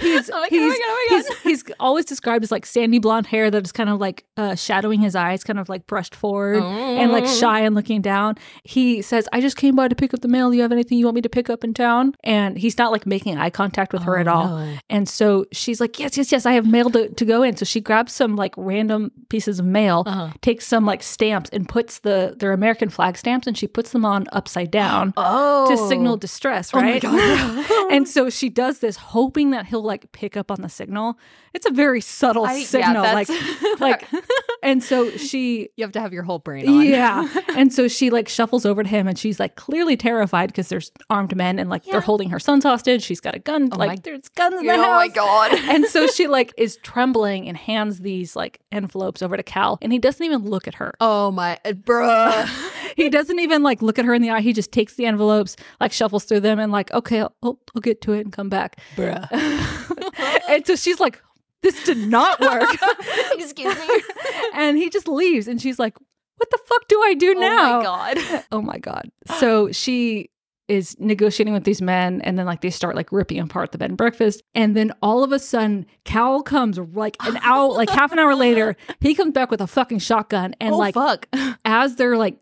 he's, 0.00 0.30
Oh 0.30 0.40
my 0.40 0.48
God, 0.48 0.50
oh 0.50 0.50
my 0.50 0.50
he's, 0.50 0.78
God, 0.78 0.80
oh 0.88 1.06
he's, 1.10 1.38
he's 1.64 1.64
always 1.80 2.04
described 2.04 2.42
as 2.44 2.50
like 2.50 2.64
sandy 2.66 2.98
blonde 2.98 3.26
hair 3.26 3.50
that 3.50 3.64
is 3.64 3.72
kind 3.72 3.88
of 3.90 4.00
like 4.00 4.24
uh, 4.36 4.54
shadowing 4.54 5.00
his 5.00 5.14
eyes, 5.14 5.44
kind 5.44 5.58
of 5.58 5.68
like 5.68 5.86
brushed 5.86 6.14
forward 6.14 6.62
and 6.62 7.12
like 7.12 7.24
Oh. 7.24 7.26
shy 7.38 7.60
and 7.60 7.74
looking 7.74 8.00
down. 8.00 8.36
He 8.64 9.02
says, 9.02 9.28
I 9.32 9.40
just 9.40 9.56
came 9.56 9.74
by 9.74 9.88
to 9.88 9.94
pick 9.94 10.14
up 10.14 10.20
the 10.20 10.28
mail. 10.28 10.50
Do 10.50 10.56
you 10.56 10.62
have 10.62 10.72
anything 10.72 10.98
you 10.98 11.06
want 11.06 11.16
me 11.16 11.22
to 11.22 11.28
pick 11.28 11.50
up 11.50 11.64
in 11.64 11.74
town? 11.74 12.14
And 12.24 12.57
he's 12.58 12.76
not 12.78 12.92
like 12.92 13.06
making 13.06 13.38
eye 13.38 13.50
contact 13.50 13.92
with 13.92 14.02
her 14.02 14.16
Oh, 14.16 14.20
at 14.20 14.28
all. 14.28 14.48
no. 14.58 14.74
And 14.90 15.08
so 15.08 15.46
she's 15.52 15.80
like, 15.80 15.98
Yes, 15.98 16.16
yes, 16.16 16.30
yes, 16.32 16.44
I 16.46 16.52
have 16.52 16.66
mail 16.66 16.90
to, 16.90 17.08
to 17.08 17.24
go 17.24 17.42
in. 17.42 17.56
So 17.56 17.64
she 17.64 17.80
grabs 17.80 18.12
some 18.12 18.36
like 18.36 18.54
random 18.56 19.10
pieces 19.28 19.58
of 19.58 19.66
mail, 19.66 20.02
Uh-huh. 20.06 20.32
takes 20.42 20.66
some 20.66 20.84
like 20.84 21.02
stamps 21.02 21.50
and 21.52 21.68
puts 21.68 22.00
the 22.00 22.34
their 22.38 22.52
American 22.52 22.88
flag 22.88 23.16
stamps 23.16 23.46
and 23.46 23.56
she 23.56 23.66
puts 23.66 23.90
them 23.92 24.04
on 24.04 24.26
upside 24.32 24.70
down 24.70 25.12
Oh. 25.16 25.68
to 25.70 25.76
signal 25.88 26.16
distress, 26.16 26.70
Oh 26.74 26.80
right? 26.80 27.00
God. 27.02 27.90
and 27.92 28.06
so 28.08 28.30
she 28.30 28.48
does 28.48 28.80
this 28.80 28.96
hoping 28.96 29.50
that 29.50 29.66
he'll 29.66 29.82
like 29.82 30.10
pick 30.12 30.36
up 30.36 30.50
on 30.50 30.60
the 30.60 30.68
signal. 30.68 31.18
It's 31.54 31.66
a 31.66 31.70
very 31.70 32.00
subtle 32.00 32.44
I- 32.44 32.54
yeah, 32.56 32.64
signal. 32.64 33.02
like 33.02 33.28
like 33.80 34.06
and 34.62 34.82
so 34.82 35.10
she 35.10 35.70
you 35.76 35.84
have 35.84 35.92
to 35.92 36.00
have 36.00 36.12
your 36.12 36.22
whole 36.22 36.38
brain 36.38 36.68
on. 36.68 36.84
yeah. 36.84 37.28
and 37.56 37.72
so 37.72 37.88
she 37.88 38.10
like 38.10 38.28
shuffles 38.28 38.66
over 38.66 38.82
to 38.82 38.88
him 38.88 39.06
and 39.08 39.18
she's 39.18 39.38
like 39.40 39.56
clearly 39.56 39.96
terrified 39.96 40.48
because 40.48 40.68
there's 40.68 40.90
armed 41.10 41.34
men 41.36 41.58
and 41.58 41.70
like 41.70 41.86
Yeah. 41.86 41.92
they're 41.92 42.00
holding 42.00 42.30
her 42.30 42.38
son's 42.38 42.64
hostage. 42.64 43.02
She's 43.02 43.20
got 43.20 43.34
a 43.34 43.38
gun. 43.38 43.68
Oh 43.72 43.76
like 43.76 43.88
my- 43.88 43.96
there's 44.02 44.28
guns 44.30 44.60
in 44.60 44.66
the 44.66 44.72
oh 44.72 44.76
house. 44.82 44.96
my 44.96 45.08
god. 45.08 45.52
and 45.70 45.84
so 45.86 46.06
she 46.06 46.26
like 46.28 46.52
is 46.56 46.76
trembling 46.82 47.48
and 47.48 47.56
hands 47.56 48.00
these 48.00 48.34
like 48.36 48.60
envelopes 48.72 49.22
over 49.22 49.36
to 49.36 49.42
Cal 49.42 49.78
and 49.82 49.92
he 49.92 49.98
doesn't 49.98 50.24
even 50.24 50.44
look 50.44 50.68
at 50.68 50.74
her. 50.74 50.92
oh 51.00 51.30
my 51.30 51.58
uh, 51.64 51.70
bruh. 51.72 52.48
he 52.96 53.08
doesn't 53.08 53.38
even 53.38 53.62
like 53.62 53.80
look 53.82 53.98
at 53.98 54.04
her 54.04 54.14
in 54.14 54.22
the 54.22 54.30
eye. 54.30 54.40
He 54.40 54.52
just 54.52 54.72
takes 54.72 54.94
the 54.94 55.06
envelopes, 55.06 55.56
like 55.80 55.92
shuffles 55.92 56.24
through 56.24 56.40
them, 56.40 56.58
and 56.58 56.70
like, 56.72 56.92
okay, 56.92 57.20
I'll, 57.20 57.34
I'll, 57.42 57.58
I'll 57.74 57.80
get 57.80 58.00
to 58.02 58.12
it 58.12 58.20
and 58.20 58.32
come 58.32 58.48
back. 58.48 58.76
Bruh. 58.96 59.28
and 60.48 60.66
so 60.66 60.76
she's 60.76 61.00
like, 61.00 61.20
this 61.62 61.82
did 61.84 61.98
not 61.98 62.40
work. 62.40 62.68
Excuse 63.32 63.76
me. 63.76 64.02
and 64.54 64.76
he 64.76 64.88
just 64.90 65.08
leaves, 65.08 65.48
and 65.48 65.60
she's 65.60 65.78
like, 65.78 65.96
what 66.36 66.50
the 66.50 66.58
fuck 66.66 66.86
do 66.88 67.00
I 67.02 67.14
do 67.14 67.34
now? 67.34 67.78
Oh 67.78 67.78
my 67.78 67.82
god. 68.14 68.44
Oh 68.52 68.62
my 68.62 68.78
god. 68.78 69.10
So 69.38 69.72
she 69.72 70.30
is 70.68 70.94
negotiating 71.00 71.54
with 71.54 71.64
these 71.64 71.80
men 71.80 72.20
and 72.20 72.38
then 72.38 72.44
like 72.44 72.60
they 72.60 72.68
start 72.68 72.94
like 72.94 73.10
ripping 73.10 73.38
apart 73.40 73.72
the 73.72 73.78
bed 73.78 73.88
and 73.90 73.96
breakfast 73.96 74.42
and 74.54 74.76
then 74.76 74.92
all 75.00 75.24
of 75.24 75.32
a 75.32 75.38
sudden 75.38 75.86
Cal 76.04 76.42
comes 76.42 76.78
like 76.78 77.16
an 77.20 77.38
hour 77.38 77.72
like 77.72 77.88
half 77.88 78.12
an 78.12 78.18
hour 78.18 78.34
later 78.34 78.76
he 79.00 79.14
comes 79.14 79.32
back 79.32 79.50
with 79.50 79.62
a 79.62 79.66
fucking 79.66 79.98
shotgun 79.98 80.54
and 80.60 80.74
oh 80.74 80.76
like 80.76 80.92
fuck. 80.92 81.26
as 81.64 81.96
they're 81.96 82.18
like 82.18 82.36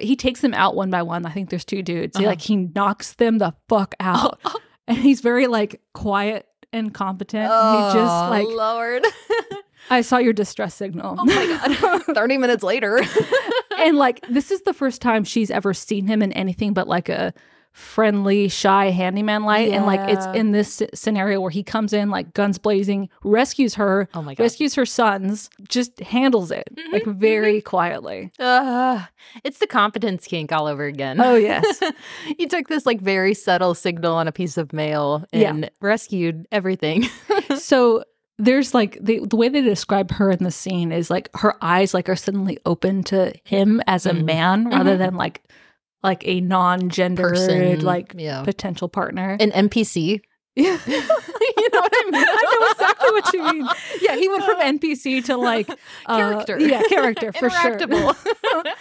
he 0.00 0.14
takes 0.14 0.42
them 0.42 0.54
out 0.54 0.76
one 0.76 0.90
by 0.90 1.02
one 1.02 1.26
I 1.26 1.32
think 1.32 1.50
there's 1.50 1.64
two 1.64 1.82
dudes 1.82 2.16
Uh-huh. 2.16 2.24
like 2.26 2.40
he 2.40 2.54
knocks 2.54 3.14
them 3.14 3.38
the 3.38 3.52
fuck 3.68 3.96
out 3.98 4.40
and 4.86 4.96
he's 4.98 5.20
very 5.20 5.48
like 5.48 5.80
quiet 5.92 6.46
and 6.72 6.92
competent 6.94 7.44
he 7.44 7.48
just 7.48 7.96
oh, 7.96 8.28
like 8.30 8.46
Lord. 8.46 9.04
I 9.90 10.00
saw 10.00 10.18
your 10.18 10.32
distress 10.32 10.74
signal 10.74 11.16
oh 11.18 11.24
my 11.24 11.46
god. 11.46 12.02
30 12.14 12.38
minutes 12.38 12.62
later. 12.62 13.02
and 13.78 13.98
like 13.98 14.24
this 14.28 14.50
is 14.50 14.62
the 14.62 14.72
first 14.72 15.02
time 15.02 15.24
she's 15.24 15.50
ever 15.50 15.74
seen 15.74 16.06
him 16.06 16.22
in 16.22 16.32
anything 16.32 16.72
but 16.72 16.88
like 16.88 17.08
a 17.08 17.34
friendly 17.72 18.48
shy 18.48 18.90
handyman 18.90 19.44
light 19.44 19.70
and 19.70 19.86
like 19.86 20.00
it's 20.10 20.26
in 20.36 20.52
this 20.52 20.82
scenario 20.94 21.40
where 21.40 21.50
he 21.50 21.62
comes 21.62 21.92
in 21.92 22.10
like 22.10 22.34
guns 22.34 22.58
blazing 22.58 23.08
rescues 23.24 23.74
her 23.74 24.08
Oh 24.14 24.20
my 24.22 24.34
god. 24.34 24.42
rescues 24.42 24.74
her 24.74 24.84
sons 24.84 25.48
just 25.68 25.98
handles 26.00 26.50
it 26.50 26.68
like 26.92 27.04
Mhm, 27.04 27.14
very 27.16 27.60
quietly 27.62 28.30
Uh, 28.38 29.02
it's 29.42 29.58
the 29.58 29.66
competence 29.66 30.26
kink 30.26 30.52
all 30.52 30.66
over 30.66 30.84
again. 30.84 31.20
oh 31.20 31.34
yes 31.34 31.80
you 32.38 32.46
took 32.46 32.68
this 32.68 32.84
like 32.84 33.00
very 33.00 33.32
subtle 33.34 33.74
signal 33.74 34.14
on 34.14 34.28
a 34.28 34.32
piece 34.32 34.58
of 34.58 34.72
mail 34.72 35.24
Yeah. 35.32 35.50
and 35.50 35.70
rescued 35.80 36.46
everything. 36.52 37.08
so 37.56 38.04
there's 38.38 38.74
like 38.74 38.98
the 39.00 39.20
the 39.26 39.36
way 39.36 39.48
they 39.48 39.60
describe 39.62 40.10
her 40.10 40.30
in 40.30 40.42
the 40.44 40.50
scene 40.50 40.92
is 40.92 41.10
like 41.10 41.28
her 41.36 41.54
eyes 41.62 41.94
like 41.94 42.08
are 42.08 42.16
suddenly 42.16 42.58
open 42.66 43.02
to 43.04 43.32
him 43.44 43.80
as 43.86 44.04
a 44.06 44.12
Mhm. 44.12 44.24
man 44.24 44.68
rather 44.68 44.94
Mhm. 44.96 44.98
than 44.98 45.14
like 45.16 45.42
like 46.02 46.26
a 46.26 46.40
non-gendered 46.40 47.34
Person, 47.34 47.80
like 47.80 48.14
yeah. 48.16 48.42
potential 48.42 48.88
partner 48.88 49.36
An 49.40 49.50
NPC. 49.50 50.20
yeah 50.56 50.78
you 50.86 51.00
know 51.00 51.80
what 51.80 51.92
I 51.94 52.10
mean? 52.10 52.24
I 52.28 52.76
know 52.78 52.86
exactly 53.04 53.40
what 53.40 53.52
you 53.52 53.52
mean. 53.62 53.68
Yeah, 54.00 54.16
he 54.16 54.28
went 54.28 54.44
from 54.44 54.56
NPC 54.60 55.24
to 55.26 55.36
like 55.36 55.68
uh, 56.06 56.16
Character. 56.16 56.58
yeah, 56.60 56.82
character 56.88 57.32
for 57.32 57.50
sure. 57.50 57.78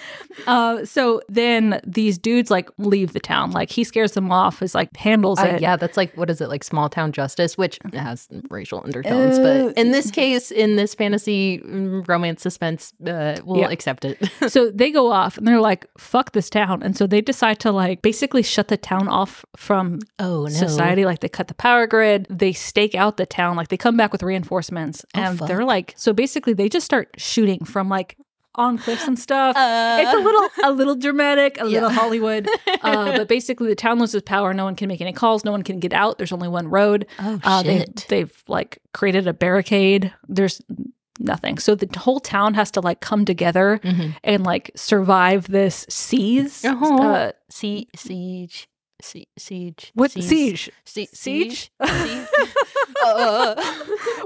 Uh, 0.47 0.83
so 0.85 1.21
then 1.27 1.79
these 1.85 2.17
dudes 2.17 2.49
like 2.49 2.69
leave 2.77 3.13
the 3.13 3.19
town. 3.19 3.51
Like 3.51 3.69
he 3.69 3.83
scares 3.83 4.13
them 4.13 4.31
off. 4.31 4.61
Is 4.61 4.73
like 4.73 4.95
handles 4.95 5.39
Uh, 5.39 5.43
it. 5.55 5.61
yeah, 5.61 5.75
that's 5.75 5.97
like 5.97 6.15
what 6.17 6.29
is 6.29 6.39
it 6.41 6.47
like 6.47 6.63
small 6.63 6.89
town 6.89 7.11
justice, 7.11 7.57
which 7.57 7.77
has 7.93 8.27
racial 8.49 8.81
undertones. 8.83 9.37
Uh, 9.37 9.71
but 9.73 9.77
in 9.77 9.91
this 9.91 10.09
case, 10.09 10.49
in 10.51 10.77
this 10.77 10.95
fantasy 10.95 11.59
mm, 11.59 12.07
romance 12.07 12.41
suspense, 12.41 12.93
uh, 13.05 13.37
we'll 13.43 13.59
Yeah. 13.59 13.69
accept 13.69 14.05
it. 14.05 14.17
so 14.47 14.71
they 14.71 14.89
go 14.89 15.11
off 15.11 15.37
and 15.37 15.45
they're 15.47 15.59
like, 15.61 15.85
"Fuck 15.97 16.31
this 16.31 16.49
town," 16.49 16.81
and 16.81 16.95
so 16.97 17.05
they 17.07 17.21
decide 17.21 17.59
to 17.59 17.71
like 17.71 18.01
basically 18.01 18.41
shut 18.43 18.69
the 18.69 18.77
town 18.77 19.07
off 19.07 19.43
from 19.57 19.99
oh 20.19 20.47
society. 20.47 21.03
Like 21.05 21.19
they 21.19 21.29
cut 21.29 21.47
the 21.49 21.53
power 21.55 21.87
grid, 21.87 22.25
they 22.29 22.53
stake 22.53 22.95
out 22.95 23.17
the 23.17 23.25
town. 23.25 23.57
Like 23.57 23.67
they 23.67 23.77
come 23.77 23.97
back 23.97 24.11
with 24.12 24.24
reinforcements, 24.24 25.06
Oh, 25.15 25.20
and 25.22 25.39
fuck. 25.39 25.48
they're 25.48 25.65
like, 25.65 25.94
so 25.98 26.13
basically 26.13 26.53
they 26.53 26.70
just 26.70 26.86
start 26.86 27.10
shooting 27.18 27.63
from 27.65 27.89
like 27.89 28.18
on 28.56 28.77
cliffs 28.77 29.08
and 29.08 29.18
stuff. 29.18 29.56
Uh, 29.56 29.98
it's 30.01 30.13
a 30.13 30.18
little 30.20 30.50
a 30.65 30.72
little 30.74 30.96
dramatic, 30.96 31.58
a 31.62 31.65
little 31.65 31.89
Hollywood. 31.89 32.48
Uh, 32.84 33.15
but 33.15 33.27
basically, 33.27 33.68
the 33.68 33.75
town 33.75 34.00
loses 34.00 34.24
power. 34.24 34.56
No 34.56 34.63
one 34.65 34.75
can 34.75 34.88
make 34.88 35.01
any 35.01 35.13
calls. 35.13 35.46
No 35.46 35.51
one 35.51 35.62
can 35.62 35.80
get 35.80 35.94
out. 35.94 36.18
There's 36.18 36.32
only 36.32 36.48
one 36.48 36.68
road. 36.68 37.06
Oh 37.20 37.39
Uh, 37.44 37.62
they've, 37.62 37.80
shit! 37.82 38.06
they've 38.10 38.44
like 38.48 38.80
created 38.91 39.27
a 39.27 39.34
barricade. 39.34 40.12
There's 40.27 40.60
nothing. 41.20 41.60
So 41.60 41.75
the 41.75 41.88
whole 42.00 42.20
town 42.20 42.56
has 42.56 42.72
to 42.72 42.82
like 42.82 43.00
come 43.00 43.24
together 43.24 43.80
Mhm. 43.84 44.15
and 44.24 44.44
like 44.44 44.72
survive 44.75 45.48
this 45.48 45.86
siege. 45.89 46.65
Uh-huh. 46.65 46.96
Uh, 46.96 47.32
Sie- 47.50 47.88
siege, 47.96 48.68
Sie- 49.03 49.27
siege, 49.38 49.91
what 49.96 50.12
Siege? 50.12 50.24
siege? 50.27 50.70
Sie- 50.86 51.10
Siege? 51.13 51.51
siege? 51.51 52.27
uh, 53.05 53.55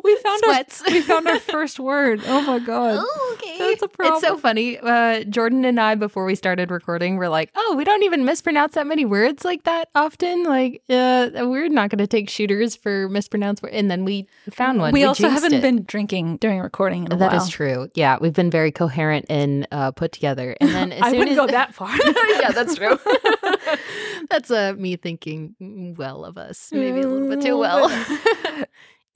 We 0.03 0.15
found 0.17 0.41
Sweats. 0.43 0.81
our 0.87 0.93
we 0.93 1.01
found 1.01 1.27
our 1.27 1.39
first 1.39 1.79
word. 1.79 2.21
Oh 2.25 2.41
my 2.41 2.59
god. 2.59 3.03
That's 3.57 3.81
a 3.83 3.89
It's 3.99 4.21
so 4.21 4.37
funny. 4.37 4.77
Uh, 4.77 5.23
Jordan 5.23 5.65
and 5.65 5.79
I, 5.79 5.95
before 5.95 6.25
we 6.25 6.35
started 6.35 6.71
recording, 6.71 7.17
were 7.17 7.29
like, 7.29 7.51
"Oh, 7.55 7.75
we 7.77 7.83
don't 7.83 8.03
even 8.03 8.25
mispronounce 8.25 8.75
that 8.75 8.87
many 8.87 9.05
words 9.05 9.43
like 9.45 9.63
that 9.63 9.89
often. 9.95 10.43
Like, 10.43 10.81
uh, 10.89 11.29
we're 11.33 11.69
not 11.69 11.89
going 11.89 11.99
to 11.99 12.07
take 12.07 12.29
shooters 12.29 12.75
for 12.75 13.09
mispronounced 13.09 13.63
words." 13.63 13.75
And 13.75 13.89
then 13.89 14.05
we 14.05 14.27
found 14.51 14.79
one. 14.79 14.91
We, 14.93 15.03
also 15.03 15.29
haven't 15.29 15.53
it. 15.53 15.61
been 15.61 15.83
drinking 15.83 16.37
during 16.37 16.59
recording 16.59 17.05
in 17.05 17.11
a 17.13 17.17
That 17.17 17.33
is 17.33 17.41
while. 17.43 17.49
true. 17.49 17.89
Yeah, 17.95 18.17
we've 18.19 18.33
been 18.33 18.51
very 18.51 18.71
coherent 18.71 19.25
and 19.29 19.67
uh, 19.71 19.91
put 19.91 20.11
together. 20.11 20.55
And 20.59 20.69
then 20.71 20.91
as 20.91 21.01
I 21.03 21.09
soon 21.11 21.19
wouldn't 21.19 21.37
as- 21.39 21.45
go 21.45 21.47
that 21.51 21.73
far. 21.73 21.89
yeah, 22.41 22.51
that's 22.51 22.75
true. 22.75 22.97
that's 24.29 24.51
uh, 24.51 24.73
me 24.77 24.95
thinking 24.95 25.55
mm, 25.61 25.97
well 25.97 26.25
of 26.25 26.37
us, 26.37 26.69
maybe 26.71 27.01
a 27.01 27.07
little 27.07 27.29
bit 27.29 27.41
too 27.41 27.57
well. 27.57 27.89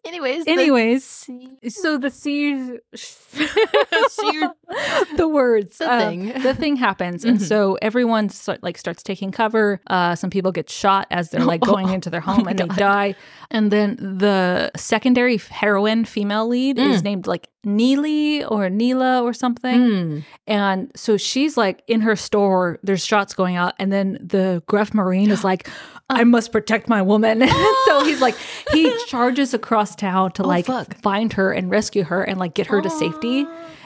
Anyways, 0.06 0.48
Anyways, 0.48 1.03
See- 1.03 1.58
so 1.70 1.98
the 1.98 2.10
Siege. 2.10 2.79
the 5.18 5.27
words, 5.27 5.77
The 5.77 5.91
uh, 5.91 6.00
thing. 6.00 6.41
the 6.41 6.53
thing 6.56 6.75
happens, 6.77 7.25
and 7.25 7.38
Mhm. 7.39 7.41
so 7.44 7.77
everyone 7.82 8.29
start, 8.29 8.63
like 8.63 8.77
starts 8.77 9.03
taking 9.03 9.32
cover. 9.32 9.82
Uh, 9.88 10.15
some 10.15 10.29
people 10.29 10.51
get 10.51 10.70
shot 10.70 11.08
as 11.12 11.29
they're 11.29 11.44
like 11.46 11.62
going 11.74 11.89
into 11.89 12.10
their 12.10 12.22
home, 12.22 12.44
my 12.46 12.51
and 12.51 12.60
they 12.60 12.68
die. 12.68 13.15
And 13.51 13.72
then 13.72 13.98
the 14.00 14.72
secondary 14.75 15.38
heroine, 15.38 16.06
female 16.06 16.48
lead, 16.48 16.77
is 16.79 17.01
Mm. 17.01 17.03
named 17.03 17.27
like 17.27 17.48
Neely 17.63 18.44
or 18.46 18.70
Neela 18.70 19.22
or 19.24 19.34
something. 19.34 19.79
Mm. 19.79 20.24
And 20.48 20.91
so 20.96 21.18
she's 21.18 21.58
like 21.58 21.84
in 21.88 22.01
her 22.01 22.15
store, 22.15 22.79
there's 22.84 23.06
shots 23.06 23.34
going 23.34 23.56
out, 23.58 23.74
and 23.79 23.91
then 23.91 24.18
the 24.22 24.63
Gruff 24.68 24.94
Marine 24.94 25.29
is 25.32 25.44
like, 25.51 25.70
I 26.10 26.24
must 26.24 26.51
protect 26.51 26.89
my 26.89 27.01
woman. 27.01 27.48
so 27.86 28.04
he's 28.04 28.22
like, 28.22 28.36
he 28.72 28.94
charges 29.08 29.54
across 29.54 29.96
town 29.96 30.32
to 30.34 30.44
Oh, 30.44 30.48
like 30.48 30.66
fuck. 30.66 30.96
find 31.01 31.34
her 31.34 31.51
and 31.51 31.70
rescue 31.70 32.04
her 32.04 32.24
and 32.24 32.39
like 32.39 32.54
get 32.54 32.68
her 32.68 32.82
to 32.82 32.89
safety. 32.89 33.46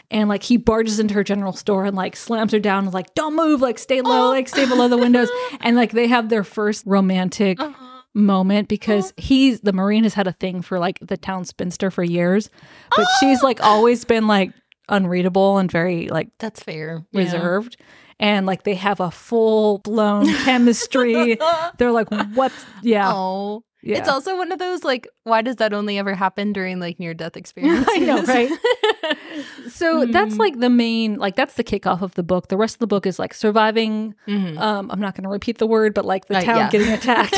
And 0.10 0.30
like 0.30 0.44
he 0.44 0.58
barges 0.58 1.00
into 1.00 1.14
her 1.16 1.24
general 1.24 1.54
store 1.54 1.86
and 1.86 1.96
like 1.96 2.16
slams 2.16 2.52
her 2.52 2.60
down 2.60 2.86
and 2.86 2.94
like, 2.94 3.14
don't 3.16 3.36
move, 3.36 3.62
like 3.62 3.80
stay 3.80 4.02
low, 4.02 4.28
oh. 4.28 4.30
like 4.30 4.48
stay 4.48 4.66
below 4.66 4.88
the 4.88 4.98
windows. 4.98 5.30
And 5.62 5.76
like 5.76 5.92
they 5.92 6.08
have 6.08 6.30
their 6.30 6.44
first 6.44 6.84
romantic 6.86 7.60
uh-huh. 7.60 8.02
moment 8.14 8.68
because 8.68 9.12
oh. 9.12 9.22
he's 9.22 9.62
the 9.62 9.74
Marine 9.74 10.04
has 10.04 10.14
had 10.14 10.28
a 10.28 10.34
thing 10.34 10.62
for 10.62 10.80
like 10.80 11.00
the 11.02 11.18
town 11.18 11.46
spinster 11.46 11.90
for 11.90 12.04
years. 12.04 12.50
But 12.96 13.08
she's 13.20 13.44
oh. 13.44 13.48
like 13.48 13.64
always 13.64 14.06
been 14.06 14.28
like 14.28 14.52
unreadable 14.90 15.58
and 15.58 15.72
very 15.72 16.08
like 16.10 16.30
That's 16.40 16.62
fair. 16.62 17.06
reserved 17.14 17.78
and 18.20 18.46
like 18.46 18.64
they 18.64 18.76
have 18.76 19.00
a 19.00 19.12
full 19.12 19.80
blown 19.80 20.26
chemistry 20.46 21.38
they're 21.78 21.92
like 21.92 22.10
what 22.36 22.52
yeah 22.82 23.12
Oh. 23.14 23.64
yeah 23.82 23.98
It's 23.98 24.08
also 24.10 24.38
one 24.38 24.52
of 24.52 24.60
those 24.60 24.84
like, 24.84 25.08
why 25.24 25.42
does 25.42 25.58
that 25.58 25.74
only 25.74 25.98
ever 26.00 26.16
happen 26.16 26.54
during 26.54 26.80
like 26.80 27.00
near 27.00 27.14
death 27.14 27.36
experiences? 27.36 27.86
I 27.92 28.00
know, 28.00 28.22
right? 28.24 28.50
so 29.70 30.06
that's 30.06 30.36
Mm. 30.36 30.40
like 30.40 30.60
the 30.60 30.70
main 30.70 31.16
like 31.16 31.36
that's 31.36 31.56
the 31.56 31.64
kickoff 31.64 32.02
of 32.02 32.14
the 32.16 32.24
book 32.24 32.48
the 32.48 32.56
rest 32.58 32.76
of 32.76 32.80
the 32.80 32.88
book 32.88 33.06
is 33.06 33.20
like 33.20 33.34
surviving 33.34 34.14
Mhm. 34.28 34.58
um 34.60 34.90
i'm 34.92 35.00
not 35.02 35.16
going 35.16 35.24
to 35.24 35.30
repeat 35.30 35.58
the 35.58 35.68
word 35.68 35.94
but 35.94 36.06
like 36.06 36.28
the 36.28 36.38
Uh, 36.38 36.42
town 36.42 36.58
yeah. 36.58 36.70
getting 36.70 36.92
attacked 36.94 37.36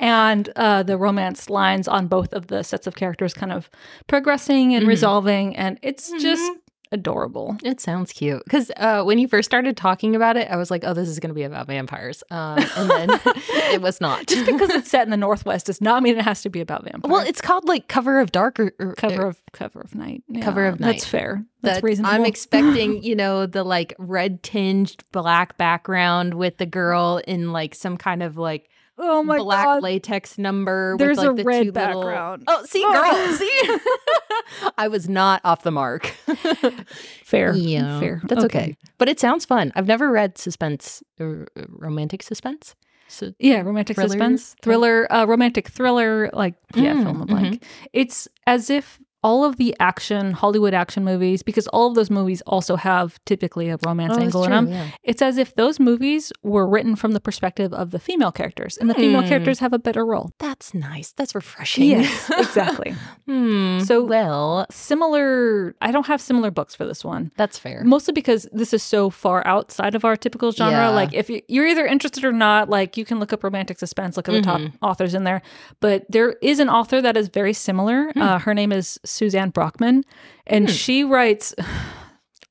and 0.00 0.48
uh 0.56 0.82
the 0.82 0.96
romance 0.96 1.50
lines 1.50 1.88
on 1.88 2.06
both 2.06 2.32
of 2.32 2.46
the 2.48 2.62
sets 2.62 2.86
of 2.86 2.94
characters 2.96 3.34
kind 3.34 3.52
of 3.52 3.68
progressing 4.06 4.74
and 4.74 4.84
Mhm. 4.84 4.88
resolving 4.88 5.56
and 5.56 5.78
it's 5.82 6.10
just 6.20 6.50
adorable. 6.92 7.56
It 7.64 7.80
sounds 7.80 8.12
cute. 8.12 8.44
Because 8.44 8.70
uh, 8.76 9.02
when 9.02 9.18
you 9.18 9.26
first 9.26 9.48
started 9.48 9.76
talking 9.76 10.14
about 10.14 10.36
it, 10.36 10.48
I 10.50 10.56
was 10.56 10.70
like, 10.70 10.84
"Oh, 10.84 10.94
this 10.94 11.08
is 11.08 11.18
going 11.18 11.30
to 11.30 11.34
be 11.34 11.42
about 11.42 11.66
vampires," 11.66 12.22
um, 12.30 12.58
and 12.76 12.90
then 12.90 13.10
it 13.72 13.80
was 13.80 14.00
not. 14.00 14.26
just 14.26 14.46
because 14.46 14.70
it's 14.70 14.90
set 14.90 15.04
in 15.04 15.10
the 15.10 15.16
northwest 15.16 15.66
does 15.66 15.80
not 15.80 16.02
mean 16.02 16.16
it 16.16 16.22
has 16.24 16.42
to 16.42 16.50
be 16.50 16.60
about 16.60 16.84
vampires. 16.84 17.10
Well, 17.10 17.26
it's 17.26 17.40
called 17.40 17.66
like 17.66 17.88
Cover 17.88 18.20
of 18.20 18.30
Dark 18.30 18.60
or, 18.60 18.72
or 18.78 18.94
cover 18.94 19.26
of 19.26 19.42
cover 19.52 19.80
of 19.80 19.94
night. 19.94 20.22
Cover 20.42 20.66
of 20.66 20.78
Night. 20.78 20.92
that's 20.92 21.04
fair. 21.04 21.44
That's 21.62 21.78
that 21.78 21.84
reasonable. 21.84 22.14
I'm 22.14 22.24
expecting, 22.24 23.02
you 23.02 23.16
know, 23.16 23.46
the 23.46 23.64
like 23.64 23.94
red 23.98 24.42
tinged 24.42 25.02
black 25.12 25.56
background 25.56 26.34
with 26.34 26.58
the 26.58 26.66
girl 26.66 27.20
in 27.26 27.52
like 27.52 27.74
some 27.74 27.96
kind 27.96 28.22
of 28.22 28.36
like 28.36 28.68
oh 28.98 29.22
my 29.22 29.38
god. 29.38 29.44
black 29.44 29.64
god 29.64 29.82
latex 29.82 30.38
number. 30.38 30.96
There's 30.98 31.18
with, 31.18 31.26
like, 31.26 31.32
a 31.32 31.36
the 31.36 31.44
red 31.44 31.62
two 31.64 31.72
little- 31.72 32.02
background. 32.02 32.44
Oh, 32.46 32.64
see, 32.64 32.82
Oh. 32.84 32.92
girl, 32.92 33.36
see, 34.68 34.72
I 34.78 34.88
was 34.88 35.08
not 35.08 35.40
off 35.44 35.62
the 35.62 35.70
mark. 35.70 36.06
fair 37.24 37.54
Yeah, 37.54 38.00
fair 38.00 38.20
That's 38.24 38.44
okay. 38.44 38.76
But 38.98 39.08
it 39.08 39.18
sounds 39.20 39.44
fun. 39.44 39.72
I've 39.74 39.86
never 39.86 40.10
read 40.10 40.38
suspense 40.38 41.02
or 41.20 41.46
uh, 41.58 41.62
romantic 41.68 42.22
suspense. 42.22 42.74
So 43.08 43.34
yeah 43.38 43.60
romantic 43.60 43.96
Thriller 43.96 44.08
suspense 44.08 44.56
thriller 44.62 45.06
uh 45.12 45.26
romantic 45.26 45.68
thriller 45.68 46.30
like 46.32 46.54
yeah 46.74 46.94
Mm, 46.94 47.02
fill 47.02 47.10
in 47.12 47.18
the 47.20 47.26
blank 47.26 47.64
it's 47.92 48.26
as 48.46 48.70
if 48.70 48.98
all 49.22 49.44
of 49.44 49.56
the 49.56 49.74
action, 49.80 50.32
Hollywood 50.32 50.74
action 50.74 51.04
movies, 51.04 51.42
because 51.42 51.66
all 51.68 51.86
of 51.88 51.94
those 51.94 52.10
movies 52.10 52.42
also 52.46 52.76
have 52.76 53.18
typically 53.24 53.68
a 53.70 53.78
romance 53.86 54.14
Oh, 54.16 54.20
angle 54.20 54.44
in 54.44 54.50
them. 54.50 54.68
yeah. 54.68 54.86
It's 55.04 55.22
as 55.22 55.38
if 55.38 55.54
those 55.54 55.78
movies 55.78 56.32
were 56.42 56.66
written 56.68 56.96
from 56.96 57.12
the 57.12 57.20
perspective 57.20 57.72
of 57.72 57.90
the 57.92 57.98
female 57.98 58.32
characters, 58.32 58.76
and 58.78 58.90
the 58.90 58.94
female 58.94 59.22
Hmm. 59.22 59.28
characters 59.28 59.60
have 59.60 59.72
a 59.72 59.78
better 59.78 60.04
role. 60.04 60.32
That's 60.38 60.74
nice. 60.74 61.12
That's 61.12 61.34
refreshing. 61.34 61.84
Yes, 61.90 62.30
exactly. 62.38 62.94
Hmm. 63.26 63.80
So- 63.80 64.02
well, 64.04 64.66
Similar, 64.70 65.74
I 65.80 65.90
don't 65.90 66.06
have 66.06 66.20
similar 66.20 66.50
books 66.50 66.74
for 66.74 66.84
this 66.86 67.04
one. 67.04 67.30
that's 67.36 67.58
fair. 67.58 67.82
Mostly 67.84 68.12
because 68.12 68.46
this 68.52 68.72
is 68.74 68.82
so 68.82 69.10
far 69.10 69.46
outside 69.46 69.94
of 69.94 70.04
our 70.04 70.16
typical 70.16 70.52
genre. 70.52 70.72
Yeah. 70.72 70.88
Like, 70.90 71.12
if 71.14 71.28
you- 71.30 71.42
you're 71.48 71.66
either 71.66 71.86
interested 71.86 72.24
or 72.24 72.32
not, 72.32 72.68
like, 72.68 72.96
you 72.96 73.04
can 73.04 73.18
look 73.20 73.32
up 73.32 73.42
romantic 73.42 73.78
suspense, 73.78 74.16
look 74.16 74.28
at 74.28 74.32
the 74.32 74.42
top 74.42 74.60
Mhm. 74.60 74.72
authors 74.82 75.14
in 75.14 75.24
there. 75.24 75.42
But 75.80 76.04
there 76.08 76.32
is 76.42 76.60
an 76.60 76.68
author 76.68 77.00
that 77.00 77.16
is 77.16 77.28
very 77.28 77.52
similar. 77.52 78.10
Hmm. 78.12 78.22
Uh, 78.22 78.38
her 78.40 78.54
name 78.54 78.70
is 78.72 78.98
Suzanne 79.12 79.52
Brockmann, 79.52 80.02
and 80.46 80.68
she 80.70 81.04
writes. 81.04 81.54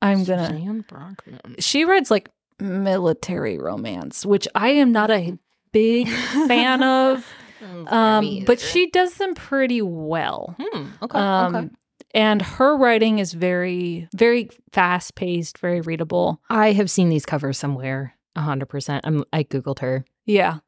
I'm 0.03 0.23
gonna. 0.23 0.47
Suzanne 0.47 0.83
Brockmann. 0.89 1.55
She 1.59 1.85
writes 1.85 2.09
like 2.09 2.29
military 2.59 3.57
romance, 3.59 4.25
which 4.25 4.47
I 4.55 4.69
am 4.69 4.91
not 4.91 5.11
a 5.11 5.37
big 5.71 6.07
fan 6.47 6.81
of. 6.83 7.25
Um, 7.87 8.43
but 8.45 8.59
she 8.59 8.89
does 8.89 9.15
them 9.15 9.35
pretty 9.35 9.81
well. 9.81 10.55
Hmm. 10.59 10.85
Okay. 11.03 11.17
Um, 11.19 11.55
okay. 11.55 11.69
and 12.15 12.41
her 12.41 12.75
writing 12.75 13.19
is 13.19 13.33
very, 13.33 14.07
very 14.15 14.49
fast 14.71 15.13
paced, 15.13 15.59
very 15.59 15.81
readable. 15.81 16.41
I 16.49 16.71
have 16.71 16.89
seen 16.89 17.09
these 17.09 17.25
covers 17.25 17.59
somewhere. 17.59 18.15
A 18.35 18.41
hundred 18.41 18.67
percent. 18.67 19.05
I'm. 19.05 19.23
I 19.31 19.43
googled 19.43 19.79
her. 19.79 20.05
Yeah. 20.25 20.59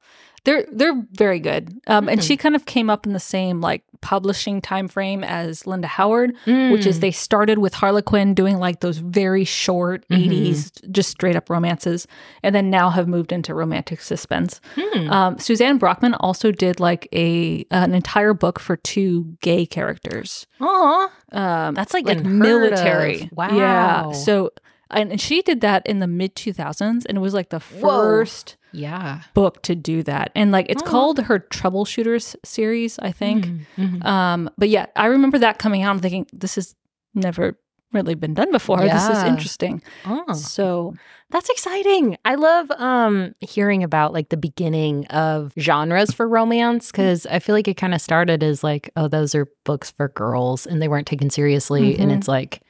They're 0.46 0.66
they're 0.72 1.02
very 1.14 1.40
good. 1.40 1.80
Um, 1.88 2.10
and 2.10 2.22
she 2.24 2.36
kind 2.36 2.56
of 2.56 2.66
came 2.66 2.90
up 2.90 3.06
in 3.06 3.14
the 3.14 3.20
same 3.20 3.62
like 3.62 3.84
publishing 4.02 4.60
time 4.60 4.90
frame 4.90 5.24
as 5.24 5.66
Linda 5.66 5.88
Howard, 5.88 6.34
which 6.46 6.86
is 6.86 6.98
Mm. 6.98 7.02
they 7.02 7.12
started 7.12 7.60
with 7.60 7.74
Harlequin 7.74 8.34
doing 8.34 8.58
like 8.60 8.82
those 8.82 8.98
very 8.98 9.46
short 9.46 10.06
Mhm. 10.10 10.26
80s 10.26 10.72
just 10.92 11.10
straight 11.12 11.38
up 11.38 11.50
romances 11.50 12.06
and 12.44 12.54
then 12.54 12.70
now 12.70 12.90
have 12.90 13.08
moved 13.08 13.32
into 13.32 13.54
romantic 13.54 14.02
suspense. 14.02 14.60
Hmm. 14.78 15.10
Um, 15.10 15.40
Suzanne 15.40 15.80
Brockmann 15.80 16.18
also 16.20 16.52
did 16.52 16.82
like 16.82 17.08
a 17.14 17.66
an 17.72 17.94
entire 17.96 18.34
book 18.34 18.60
for 18.60 18.76
two 18.76 19.38
gay 19.42 19.66
characters. 19.66 20.46
Aw. 20.60 21.10
Um, 21.32 21.74
That's, 21.74 21.94
like, 21.94 22.06
like 22.06 22.24
military. 22.26 23.30
of. 23.38 23.54
Yeah. 23.54 24.12
So 24.12 24.52
and, 24.92 25.20
she 25.20 25.42
did 25.42 25.62
that 25.62 25.88
in 25.88 26.00
the 26.00 26.08
mid 26.08 26.36
2000s 26.36 27.06
and 27.06 27.18
it 27.18 27.22
was 27.22 27.34
like 27.34 27.50
the 27.50 27.60
first 27.62 28.58
Yeah. 28.74 29.22
book 29.34 29.62
to 29.64 29.76
do 29.76 30.04
that. 30.04 30.32
And 30.36 30.52
like 30.52 30.66
it's 30.70 30.84
Aw. 30.84 30.86
called 30.86 31.20
her 31.20 31.40
Troubleshooters 31.40 32.36
series, 32.44 33.00
I 33.00 33.12
think. 33.12 33.46
Mhm, 33.46 33.66
mhm. 33.78 34.06
Um, 34.06 34.50
but 34.58 34.70
yeah, 34.70 34.88
I 34.96 35.06
remember 35.08 35.38
that 35.40 35.60
coming 35.60 35.84
out. 35.84 35.92
I'm 35.92 36.00
thinking 36.00 36.26
this 36.34 36.56
has 36.56 36.76
never 37.14 37.58
really 37.92 38.16
been 38.16 38.34
done 38.34 38.52
before. 38.52 38.82
This 38.82 39.08
is 39.10 39.24
interesting. 39.24 39.82
Oh. 40.06 40.34
So 40.34 40.94
That's 41.30 41.50
exciting. 41.50 42.18
I 42.26 42.36
love 42.36 42.70
um 42.72 43.34
hearing 43.40 43.84
about 43.84 44.14
like 44.14 44.30
the 44.30 44.38
beginning 44.38 45.08
of 45.08 45.52
genres 45.60 46.12
for 46.14 46.28
romance 46.28 46.92
cuz 46.92 47.26
I 47.26 47.40
feel 47.40 47.56
like 47.56 47.68
it 47.68 47.76
kind 47.78 47.94
of 47.96 48.02
started 48.02 48.44
as 48.44 48.64
like 48.64 48.92
oh 48.96 49.08
those 49.08 49.34
are 49.34 49.48
books 49.64 49.90
for 49.92 50.10
girls 50.10 50.68
and 50.68 50.80
they 50.82 50.88
weren't 50.88 51.08
taken 51.08 51.30
seriously 51.32 51.98
and 51.98 52.12
Mhm. 52.12 52.18
it's 52.18 52.28
like 52.28 52.62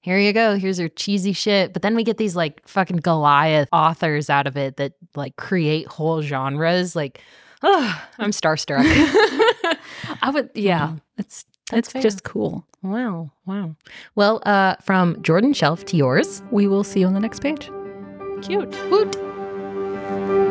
here 0.00 0.18
you 0.18 0.32
go, 0.32 0.56
here's 0.56 0.78
your 0.78 0.88
cheesy 0.88 1.32
shit. 1.32 1.72
But 1.72 1.82
then 1.82 1.94
we 1.94 2.04
get 2.04 2.16
these 2.18 2.36
like 2.36 2.66
fucking 2.66 2.98
Goliath 2.98 3.68
authors 3.72 4.30
out 4.30 4.46
of 4.46 4.56
it 4.56 4.76
that 4.76 4.92
like 5.14 5.36
create 5.36 5.86
whole 5.86 6.22
genres 6.22 6.94
like 6.96 7.20
oh, 7.62 8.02
I'm 8.18 8.30
starstruck. 8.30 8.84
I 10.22 10.30
would, 10.30 10.50
yeah, 10.54 10.94
it's 11.16 11.44
That's 11.70 11.88
it's 11.88 11.92
fair. 11.92 12.02
just 12.02 12.22
cool. 12.24 12.64
wow, 12.82 13.30
wow. 13.46 13.74
Well, 14.14 14.40
uh 14.46 14.76
from 14.82 15.20
Jordan 15.22 15.52
Shelf 15.52 15.84
to 15.86 15.96
yours. 15.96 16.42
We 16.50 16.66
will 16.66 16.84
see 16.84 17.00
you 17.00 17.06
on 17.06 17.14
the 17.14 17.20
next 17.20 17.40
page. 17.40 17.70
Cute. 18.42 18.76
Woot. 18.90 20.47